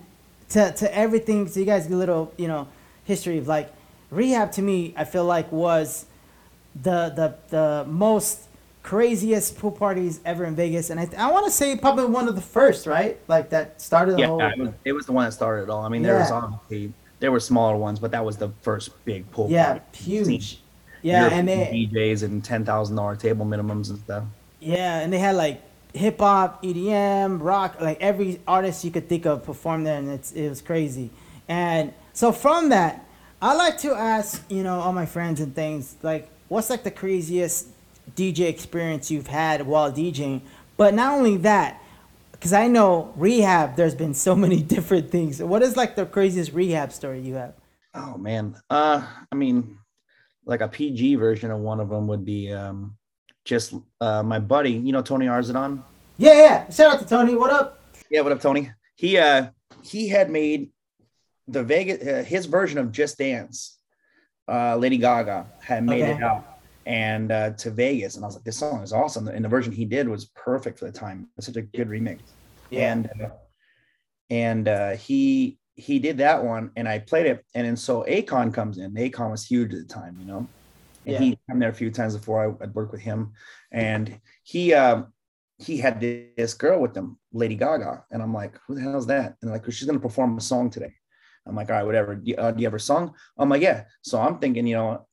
[0.50, 2.68] to to everything, so you guys get a little, you know,
[3.04, 3.72] history of like
[4.10, 6.06] rehab to me, I feel like was
[6.74, 8.48] the the the most
[8.82, 12.34] craziest pool parties ever in Vegas, and I I want to say probably one of
[12.34, 13.18] the first, right?
[13.28, 14.40] Like that started the Yeah, whole.
[14.40, 15.82] it was, it was the one that started it all.
[15.84, 19.30] I mean, there was obviously there were smaller ones, but that was the first big
[19.30, 19.50] pool.
[19.50, 19.98] Yeah, party.
[19.98, 20.60] huge.
[21.04, 24.24] Yeah, and they DJs and ten thousand dollar table minimums and stuff.
[24.60, 25.62] yeah, and they had like
[25.92, 30.32] hip hop, EDM, rock, like every artist you could think of performed there, and it's
[30.32, 31.10] it was crazy.
[31.48, 33.04] And so from that,
[33.42, 36.90] I like to ask, you know, all my friends and things like, what's like the
[36.90, 37.68] craziest
[38.16, 40.40] DJ experience you've had while DJing?
[40.78, 41.82] But not only that,
[42.32, 45.42] because I know rehab, there's been so many different things.
[45.42, 47.54] What is like the craziest rehab story you have?
[47.94, 49.78] Oh man, uh, I mean,
[50.46, 52.96] like a PG version of one of them would be um,
[53.44, 55.82] just uh, my buddy, you know, Tony Arzadon.
[56.16, 56.70] Yeah, yeah.
[56.70, 57.34] Shout out to Tony.
[57.34, 57.80] What up?
[58.10, 58.70] Yeah, what up, Tony?
[58.96, 59.48] He uh
[59.82, 60.70] he had made
[61.48, 63.78] the Vegas uh, his version of Just Dance.
[64.46, 66.54] Uh, Lady Gaga had made it out
[66.86, 69.28] and uh, to Vegas, and I was like, this song is awesome.
[69.28, 71.28] And the version he did was perfect for the time.
[71.36, 72.20] It's such a good remix.
[72.70, 72.92] Yeah.
[72.92, 73.28] And uh,
[74.30, 78.52] and uh, he he did that one, and I played it, and then so Akon
[78.52, 78.92] comes in.
[78.94, 80.48] Akon was huge at the time, you know.
[81.06, 81.18] And Yeah.
[81.18, 83.32] he come there a few times before I, I'd work with him,
[83.72, 85.12] and he um
[85.58, 89.06] he had this girl with him, Lady Gaga, and I'm like, who the hell is
[89.06, 89.36] that?
[89.42, 90.92] And like, she's gonna perform a song today.
[91.46, 92.16] I'm like, all right, whatever.
[92.16, 93.14] Do you, uh, do you have her song?
[93.38, 93.84] I'm like, yeah.
[94.02, 95.06] So I'm thinking, you know,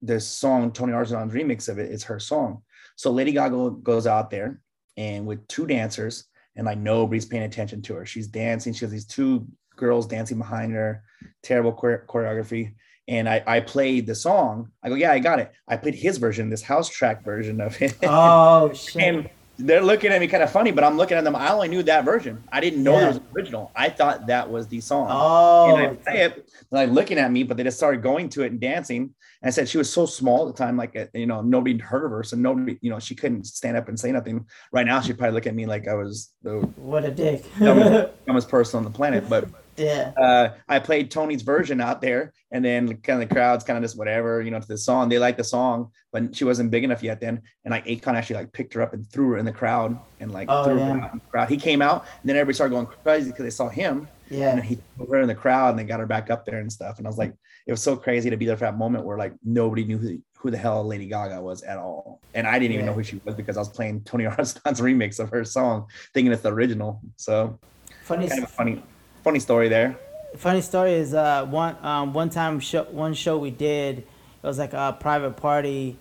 [0.00, 2.62] this song, Tony Arzadon's remix of it, it, is her song.
[2.96, 4.60] So Lady Gaga goes out there
[4.96, 6.24] and with two dancers,
[6.58, 8.04] and like nobody's paying attention to her.
[8.04, 8.74] She's dancing.
[8.74, 11.04] She has these two girls dancing behind her,
[11.42, 12.74] terrible choreography.
[13.06, 14.72] And I, I played the song.
[14.82, 15.52] I go, yeah, I got it.
[15.66, 17.96] I played his version, this house track version of it.
[18.02, 19.02] Oh shit.
[19.02, 21.34] and they're looking at me kind of funny, but I'm looking at them.
[21.34, 22.42] I only knew that version.
[22.52, 22.98] I didn't know Yeah.
[23.00, 23.72] there was an original.
[23.74, 25.08] I thought that was the song.
[25.10, 25.76] Oh.
[25.76, 28.52] And I play it, like looking at me, but they just started going to it
[28.52, 29.02] and dancing.
[29.42, 32.04] And I said she was so small at the time, like you know, nobody heard
[32.04, 34.46] of her, so nobody, you know, she couldn't stand up and say nothing.
[34.72, 37.44] Right now, she'd probably look at me like I was the What a dick.
[37.58, 39.28] dumbest, dumbest person on the planet.
[39.28, 40.12] But yeah.
[40.20, 43.84] uh, I played Tony's version out there, and then kind of the crowds kind of
[43.84, 45.08] just whatever, you know, to the song.
[45.08, 47.42] They liked the song, but she wasn't big enough yet then.
[47.64, 50.32] And like Akon actually like picked her up and threw her in the crowd and
[50.32, 50.92] like Oh, threw yeah.
[50.94, 51.48] her out in the crowd.
[51.48, 54.08] He came out, and then everybody started going crazy because they saw him.
[54.30, 54.54] Yeah.
[54.56, 56.70] then he threw her in the crowd, and they got her back up there and
[56.72, 56.98] stuff.
[56.98, 57.32] And I was like,
[57.66, 60.18] it was so crazy to be there for that moment where like nobody knew who,
[60.38, 62.90] who the hell Lady Gaga was at all, and I didn't even Yeah.
[62.92, 66.32] know who she was because I was playing Tony Arzadon's remix of her song, thinking
[66.32, 67.00] it's the original.
[67.16, 67.58] So
[68.04, 68.28] Funny.
[68.28, 68.82] kind of funny,
[69.28, 69.94] funny story there.
[70.38, 74.06] funny story is uh one um one time show one show we did it
[74.42, 75.96] was like a private party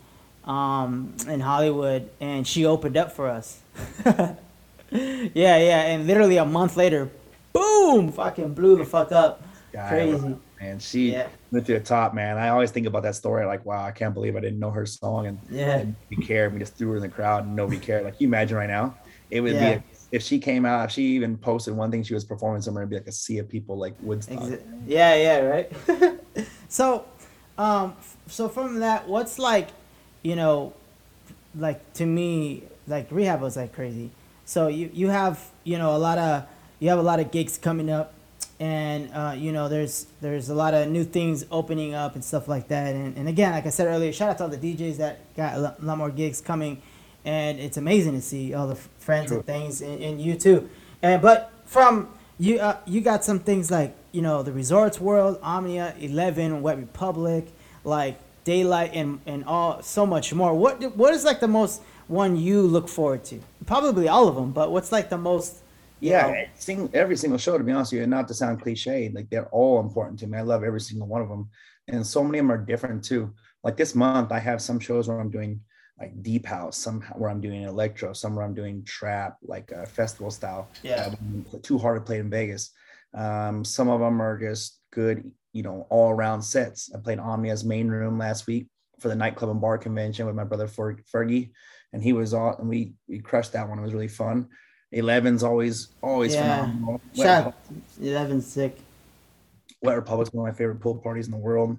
[0.45, 3.59] um in Hollywood and she opened up for us.
[4.05, 7.09] yeah, yeah, and literally a month later,
[7.51, 9.43] boom, fucking blew the fuck up.
[9.73, 10.35] God, Crazy.
[10.61, 11.27] Man, she Yeah.
[11.51, 12.37] went to the top, man.
[12.37, 14.85] I always think about that story, like, wow, I can't believe I didn't know her
[14.85, 15.79] song and Yeah.
[15.79, 16.53] and we cared.
[16.53, 18.05] We just threw her in the crowd and nobody cared.
[18.05, 18.95] Like, you imagine right now,
[19.29, 19.79] it would Yeah.
[19.79, 22.83] be if she came out, if she even posted one thing she was performing somewhere,
[22.83, 24.39] it'd be like a sea of people, like Woodstock.
[24.39, 26.19] Exa- yeah, yeah, right.
[26.69, 27.05] so,
[27.57, 27.95] um,
[28.27, 29.69] so from that, what's like,
[30.23, 30.73] you know,
[31.55, 34.11] like to me, like rehab was like crazy.
[34.45, 36.45] So you you have you know a lot of
[36.79, 38.13] you have a lot of gigs coming up,
[38.59, 42.47] and uh, you know there's there's a lot of new things opening up and stuff
[42.47, 42.95] like that.
[42.95, 45.55] And and again, like I said earlier, shout out to all the DJs that got
[45.55, 46.81] a lot more gigs coming,
[47.25, 50.69] and it's amazing to see all the friends and things in, and you too.
[51.01, 52.09] And but from
[52.39, 56.77] you uh, you got some things like you know the Resorts World, Omnia, Eleven, Wet
[56.77, 57.47] Republic,
[57.83, 60.53] like Daylight, and and all so much more.
[60.53, 63.41] What what is like the most one you look forward to?
[63.65, 65.63] Probably all of them, but what's like the most
[65.99, 67.57] Yeah, sing every single show.
[67.57, 70.27] To be honest with you, and not to sound cliche, like they're all important to
[70.27, 70.37] me.
[70.37, 71.49] I love every single one of them,
[71.87, 73.33] and so many of them are different too.
[73.63, 75.59] Like this month, I have some shows where I'm doing
[75.99, 79.85] like deep house, some where I'm doing electro, some where I'm doing trap, like a
[79.85, 80.69] festival style.
[80.83, 81.13] Yeah.
[81.53, 82.71] Uh, too hard to play in Vegas.
[83.13, 86.91] Um, some of them are just good, you know, all around sets.
[86.93, 88.67] I played Omnia's main room last week
[88.99, 91.51] for the nightclub and bar convention with my brother Fergie,
[91.93, 93.79] and he was all, and we we crushed that one.
[93.79, 94.47] It was really fun.
[94.91, 96.61] Eleven's always always Yeah.
[96.61, 97.01] phenomenal.
[97.15, 97.55] Shout
[98.01, 98.77] Eleven's sick.
[99.81, 101.77] Wet Republic's one of my favorite pool parties in the world.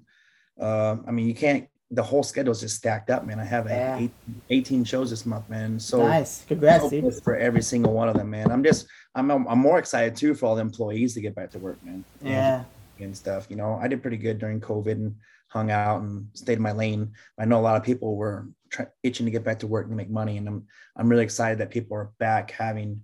[0.60, 1.68] Uh, I mean, you can't.
[1.90, 3.40] The whole schedule's just stacked up, man.
[3.40, 3.96] I have Yeah.
[3.96, 4.12] 18,
[4.50, 5.80] 18 shows this month, man.
[5.80, 6.44] So nice.
[6.46, 7.14] Congrats, dude.
[7.24, 8.50] for every single one of them, man.
[8.50, 11.58] I'm just, I'm, I'm more excited too for all the employees to get back to
[11.58, 12.04] work, man.
[12.22, 12.64] Yeah.
[13.00, 13.46] and stuff.
[13.48, 15.14] You know, I did pretty good during COVID and
[15.48, 17.12] hung out and stayed in my lane.
[17.38, 19.96] I know a lot of people were try- itching to get back to work and
[19.96, 23.02] make money, and I'm I'm really excited that people are back having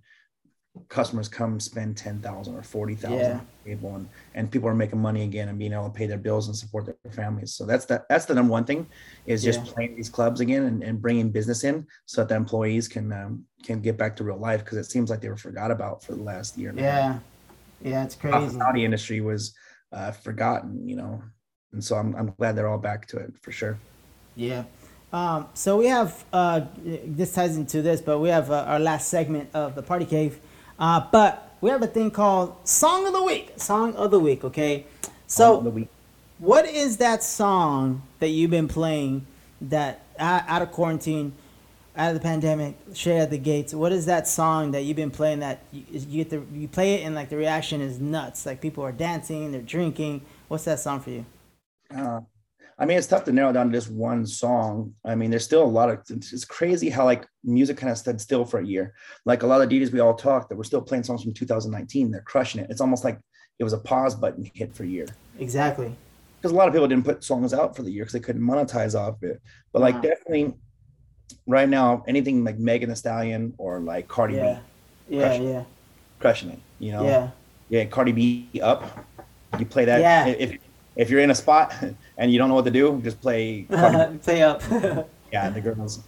[0.89, 3.39] customers come spend ten thousand or forty thousand Yeah.
[3.65, 6.47] table, and and people are making money again and being able to pay their bills
[6.47, 7.53] and support their families.
[7.53, 8.87] So that's the that's the number one thing
[9.25, 9.73] is just Yeah.
[9.73, 13.45] playing these clubs again and, and bringing business in so that the employees can um,
[13.63, 16.13] can get back to real life because it seems like they were forgot about for
[16.13, 16.69] the last year.
[16.69, 17.19] and a half Yeah.
[17.91, 18.37] Yeah, it's crazy.
[18.37, 19.53] hospitality industry was
[19.91, 21.21] uh, forgotten, you know,
[21.73, 23.77] and so I'm, I'm glad they're all back to it for sure.
[24.35, 24.63] Yeah.
[25.13, 29.07] Um, so we have uh, this ties into this, but we have uh, our last
[29.09, 30.39] segment of the party cave.
[30.77, 33.53] Uh, but we have a thing called song of the week.
[33.57, 34.43] Song of the week.
[34.43, 34.85] Okay.
[35.27, 35.87] So the week.
[36.37, 39.25] what is that song that you've been playing
[39.61, 41.33] that out out of quarantine,
[41.97, 43.73] out of the pandemic, straight out the gates?
[43.73, 46.95] What is that song that you've been playing that you, you get the you play
[46.95, 48.45] it and like the reaction is nuts?
[48.45, 50.21] Like people are dancing, they're drinking.
[50.47, 51.25] What's that song for you?
[51.95, 52.21] Uh,
[52.77, 54.93] I mean, it's tough to narrow down to just one song.
[55.05, 55.99] I mean, there's still a lot of.
[56.09, 58.93] It's, it's crazy how like music kind of stood still for a year.
[59.25, 62.11] Like a lot of DJs we all talked that we're still playing songs from 2019.
[62.11, 62.67] They're crushing it.
[62.69, 63.19] It's almost like
[63.59, 65.05] it was a pause button hit for a year
[65.39, 65.95] Exactly.
[66.37, 68.41] because a lot of people didn't put songs out for the year because they couldn't
[68.41, 69.41] monetize off it.
[69.71, 70.01] But like Wow.
[70.01, 70.55] definitely,
[71.47, 74.59] right now, anything like Megan Thee Stallion or like Cardi Yeah.
[75.09, 75.21] B, Yeah.
[75.27, 75.43] Crush it.
[75.43, 75.63] Yeah.
[76.19, 76.59] crushing it.
[76.79, 77.05] You know.
[77.05, 77.29] Yeah.
[77.69, 79.05] yeah, Cardi B up.
[79.57, 80.01] You play that.
[80.01, 80.27] Yeah.
[80.27, 80.57] If
[80.97, 81.73] if you're in a spot
[82.17, 83.63] and you don't know what to do, just play.
[84.23, 84.61] Play up.
[85.31, 85.99] yeah, the girls,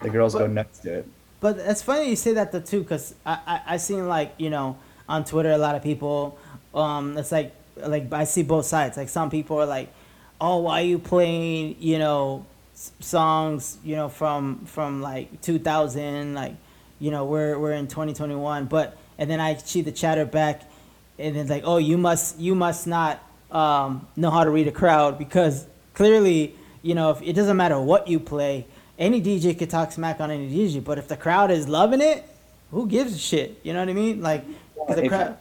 [0.00, 1.08] the girls go But- nuts to it.
[1.40, 4.50] but it's funny you say that though too, because I, I I seen like you
[4.50, 4.76] know
[5.08, 6.38] on Twitter a lot of people,
[6.74, 8.96] um, it's like like I see both sides.
[8.96, 9.88] Like some people are like,
[10.40, 16.34] oh, why are you playing you know s- songs you know from from like 2000
[16.34, 16.54] like
[16.98, 20.62] you know we're we're in 2021 but and then i see the chatter back
[21.18, 23.20] and it's like oh you must you must not
[23.54, 27.80] um, know how to read a crowd because clearly you know if it doesn't matter
[27.80, 28.66] what you play
[28.98, 32.24] any dj could talk smack on any dj but if the crowd is loving it
[32.72, 34.44] who gives a shit you know what i mean like
[34.86, 35.36] 'cause the crowd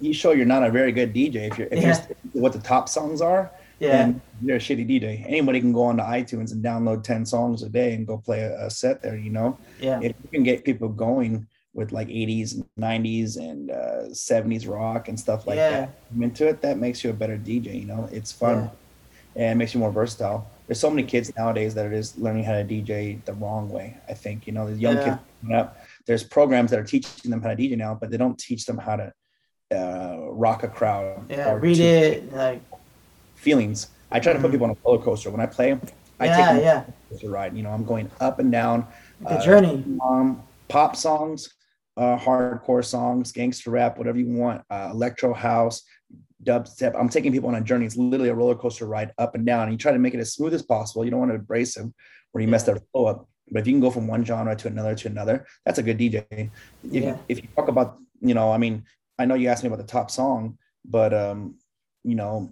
[0.00, 2.06] You show you're not a very good DJ if you're if Yeah.
[2.32, 3.50] you're what the top songs are.
[3.80, 4.12] Yeah.
[4.44, 5.24] you're a shitty DJ.
[5.26, 8.66] Anybody can go onto iTunes and download ten songs a day and go play a,
[8.66, 9.16] a set there.
[9.16, 11.48] You know, yeah if you can get people going
[11.78, 15.70] with like 80s, 90s, and uh, 70s rock and stuff like Yeah.
[15.70, 17.66] that come into it, that makes you a better DJ.
[17.82, 18.68] You know, it's fun
[19.36, 20.50] and it makes you more versatile.
[20.66, 23.96] There's so many kids nowadays that are just learning how to DJ the wrong way.
[24.08, 25.04] I think you know the young Yeah.
[25.04, 25.76] kids coming up.
[26.06, 28.78] There's programs that are teaching them how to DJ now, but they don't teach them
[28.78, 29.12] how to
[29.80, 31.04] uh, rock a crowd.
[31.30, 32.60] yeah or read it like
[33.36, 33.78] feelings.
[34.10, 34.52] I try to put Mhm.
[34.54, 35.70] people on a roller coaster when I play.
[36.18, 36.84] I Yeah, take yeah.
[37.24, 37.56] a ride.
[37.56, 38.86] You know, I'm going up and down.
[39.20, 41.48] the journey Um, pop songs,
[41.98, 45.82] uh, hardcore songs, gangster rap, whatever you want, uh, electro house,
[46.44, 46.94] dubstep.
[46.98, 47.86] I'm taking people on a journey.
[47.86, 49.64] It's literally a roller coaster ride up and down.
[49.64, 51.04] And you try to make it as smooth as possible.
[51.04, 51.92] You don't want to embrace them
[52.30, 53.28] where you mess their flow up.
[53.50, 55.98] But if you can go from one genre to another to another, that's a good
[55.98, 56.24] DJ.
[56.30, 56.50] If,
[56.82, 57.16] Yeah.
[57.28, 58.84] if you talk about, you know, I mean,
[59.18, 61.56] I know you asked me about the top song, but um,
[62.04, 62.50] you know,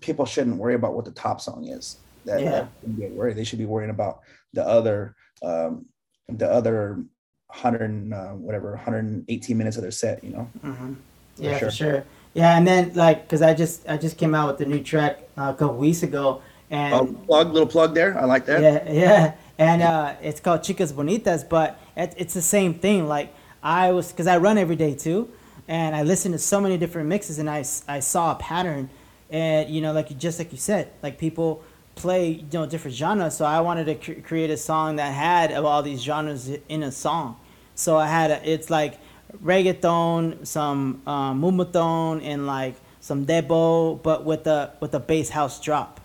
[0.00, 1.96] people shouldn't worry about what the top song is.
[2.26, 2.50] That, Yeah.
[2.82, 3.36] that get worried.
[3.36, 4.20] They should be worrying about
[4.52, 5.86] the other, um,
[6.28, 7.04] the other
[7.52, 10.22] hundred uh, whatever, 118 minutes of their set.
[10.24, 10.50] You know.
[10.62, 10.94] hmm
[11.40, 11.70] For Yeah, sure.
[11.70, 12.04] for sure.
[12.34, 15.20] Yeah, and then like, cause I just I just came out with the new track
[15.36, 16.40] uh, a couple weeks ago,
[16.70, 18.18] and Oh, plug, little plug there.
[18.18, 18.62] I like that.
[18.62, 23.06] yeah, yeah, and uh, it's called Chicas Bonitas, but it, it's the same thing.
[23.06, 25.28] Like I was, cause I run every day too,
[25.68, 28.88] and I listen to so many different mixes, and i, I saw a pattern,
[29.30, 31.62] and you know, like you just like you said, like people
[31.94, 35.52] play you know different genres, so I wanted to cr- create a song that had
[35.52, 37.36] all these genres in a song.
[37.74, 38.98] So I had a, it's like
[39.42, 45.60] reggaeton, some um, moombahton, and like some dembow, but with the with the bass house
[45.60, 46.00] drop,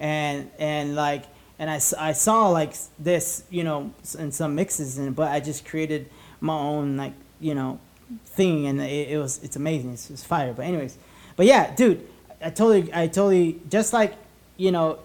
[0.00, 1.24] and and like
[1.58, 5.64] and I, I saw like this you know in some mixes and but I just
[5.66, 6.08] created
[6.40, 7.80] my own like you know
[8.24, 9.92] thing, and it, it was it's amazing.
[9.92, 10.52] It's, it's fire.
[10.52, 10.96] But anyways,
[11.36, 12.06] but yeah, dude,
[12.40, 14.14] I totally I totally just like
[14.56, 14.98] you know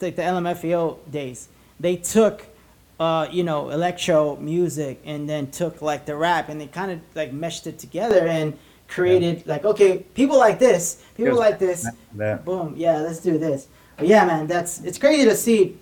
[0.00, 1.48] like the LMFAO days,
[1.80, 2.46] they took
[2.98, 7.00] uh, you know, electro music and then took like the rap and they kind of
[7.14, 8.56] like meshed it together and
[8.88, 9.52] created yeah.
[9.52, 12.44] like okay, people like this, people Here's like this, that.
[12.44, 13.68] boom, yeah, let's do this.
[13.96, 15.78] But yeah, man, that's it's crazy to see.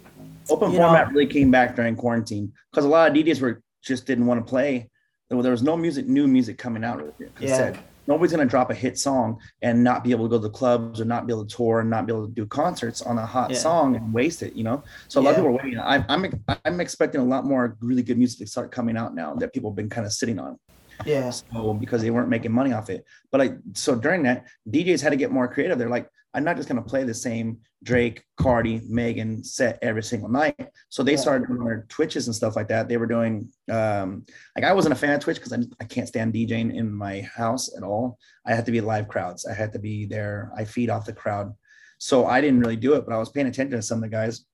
[0.51, 4.07] Open format know, really came back during quarantine because a lot of DJs were just
[4.07, 4.91] didn't want to play.
[5.31, 7.03] There was no music, new music coming out.
[7.39, 7.57] Yeah.
[7.57, 10.43] Said, nobody's going to drop a hit song and not be able to go to
[10.43, 13.03] the clubs or not be able to tour and not be able to do concerts
[13.03, 13.57] on a hot yeah.
[13.57, 14.83] song and waste it, you know?
[15.09, 15.37] So a lot yeah.
[15.37, 15.81] of people are waiting.
[15.81, 19.35] I'm, I'm, I'm expecting a lot more really good music to start coming out now
[19.37, 20.59] that people have been kind of sitting on.
[21.05, 21.31] Yeah.
[21.31, 23.05] So because they weren't making money off it.
[23.31, 25.79] But like, so during that, DJs had to get more creative.
[25.79, 30.03] They're like, I'm not just going to play the same Drake, Cardi, Megan set every
[30.03, 30.69] single night.
[30.89, 31.19] So they yeah.
[31.19, 32.89] started doing their Twitches and stuff like that.
[32.89, 34.25] They were doing, um,
[34.57, 37.21] like, I wasn't a fan of Twitch because I, I can't stand DJing in my
[37.21, 38.19] house at all.
[38.45, 39.47] I had to be live crowds.
[39.47, 40.51] I had to be there.
[40.57, 41.55] I feed off the crowd.
[41.99, 44.09] So I didn't really do it, but I was paying attention to some of the
[44.09, 44.45] guys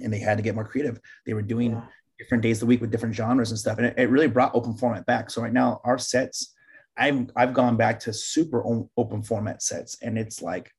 [0.00, 0.98] and they had to get more creative.
[1.26, 1.82] They were doing yeah.
[2.20, 3.78] Different days of the week with different genres and stuff.
[3.78, 5.30] And it, it really brought open format back.
[5.30, 6.54] So right now, our sets,
[6.96, 8.62] I've I've gone back to super
[8.96, 10.70] open format sets, and it's like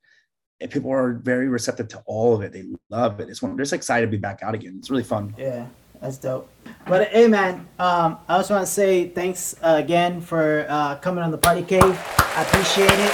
[0.69, 2.53] people are very receptive to all of it.
[2.53, 3.29] They love it.
[3.29, 3.55] It's one.
[3.55, 4.75] They're just excited to be back out again.
[4.77, 5.33] It's really fun.
[5.37, 5.65] Yeah,
[5.99, 6.47] that's dope.
[6.85, 11.23] But hey, man, um, I also want to say thanks uh, again for uh, coming
[11.23, 11.81] on the Party Cave.
[11.83, 13.13] I appreciate it.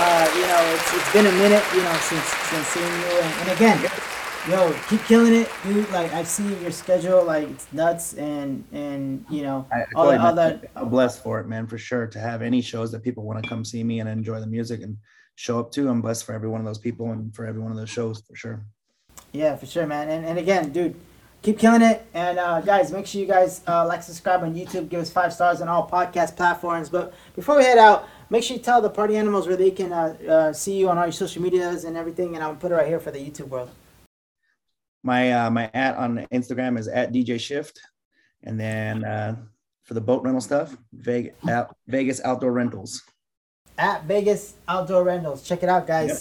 [0.00, 3.34] Uh, you know, it's, it's been a minute, you know, since since seeing you, and,
[3.40, 3.78] and again,
[4.48, 5.90] yo, keep killing it, dude.
[5.90, 10.20] Like I've seen your schedule, like it's nuts, and and you know I, all, that,
[10.20, 10.70] all that.
[10.74, 12.06] I'm blessed for it, man, for sure.
[12.06, 14.82] To have any shows that people want to come see me and enjoy the music
[14.82, 14.96] and
[15.34, 17.70] show up to, I'm blessed for every one of those people and for every one
[17.70, 18.64] of those shows for sure.
[19.32, 20.08] Yeah, for sure, man.
[20.08, 20.94] And and again, dude,
[21.42, 22.06] keep killing it.
[22.14, 25.32] And uh, guys, make sure you guys uh, like, subscribe on YouTube, give us five
[25.32, 26.88] stars on all podcast platforms.
[26.88, 29.92] But before we head out, make sure you tell the party animals where they can
[29.92, 32.34] uh, uh see you on all your social medias and everything.
[32.34, 33.70] And I'll put it right here for the YouTube world.
[35.02, 37.80] My uh, my at on Instagram is at DJ Shift,
[38.42, 39.36] and then uh,
[39.84, 41.34] for the boat rental stuff, Vegas,
[41.86, 43.02] Vegas Outdoor Rentals.
[43.78, 46.08] At Vegas Outdoor Rentals, check it out, guys.
[46.08, 46.20] Yep.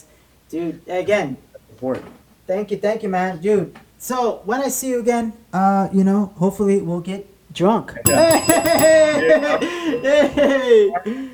[0.50, 1.38] Dude, again,
[1.70, 2.04] support.
[2.46, 3.78] Thank you, thank you, man, dude.
[3.98, 7.94] So when I see you again, uh, you know, hopefully we'll get drunk.
[8.08, 9.58] Yeah.
[10.00, 10.92] Hey!
[11.04, 11.30] hey!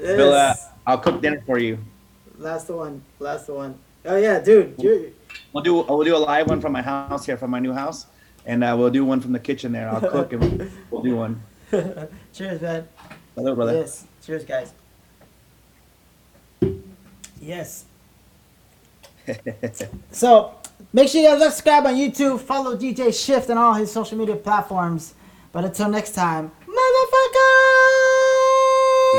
[0.00, 0.54] Bill, uh,
[0.86, 1.78] I'll cook dinner for you.
[2.38, 3.78] Last one, last one.
[4.04, 5.08] Oh yeah, dude, you're
[5.52, 8.06] We'll do we'll do a live one from my house here, from my new house,
[8.46, 9.88] and uh, we'll do one from the kitchen there.
[9.88, 11.42] I'll cook and we'll do one.
[12.32, 12.88] Cheers, man.
[13.34, 13.74] Hello, brother.
[13.74, 14.06] Yes.
[14.24, 14.72] Cheers, guys.
[17.40, 17.84] Yes.
[20.10, 20.54] so
[20.92, 24.36] make sure you guys subscribe on YouTube, follow DJ Shift on all his social media
[24.36, 25.14] platforms.
[25.52, 27.20] But until next time, motherfuckers!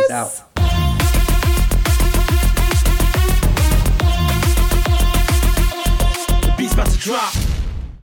[0.02, 0.45] Peace out.
[7.06, 7.45] Drop.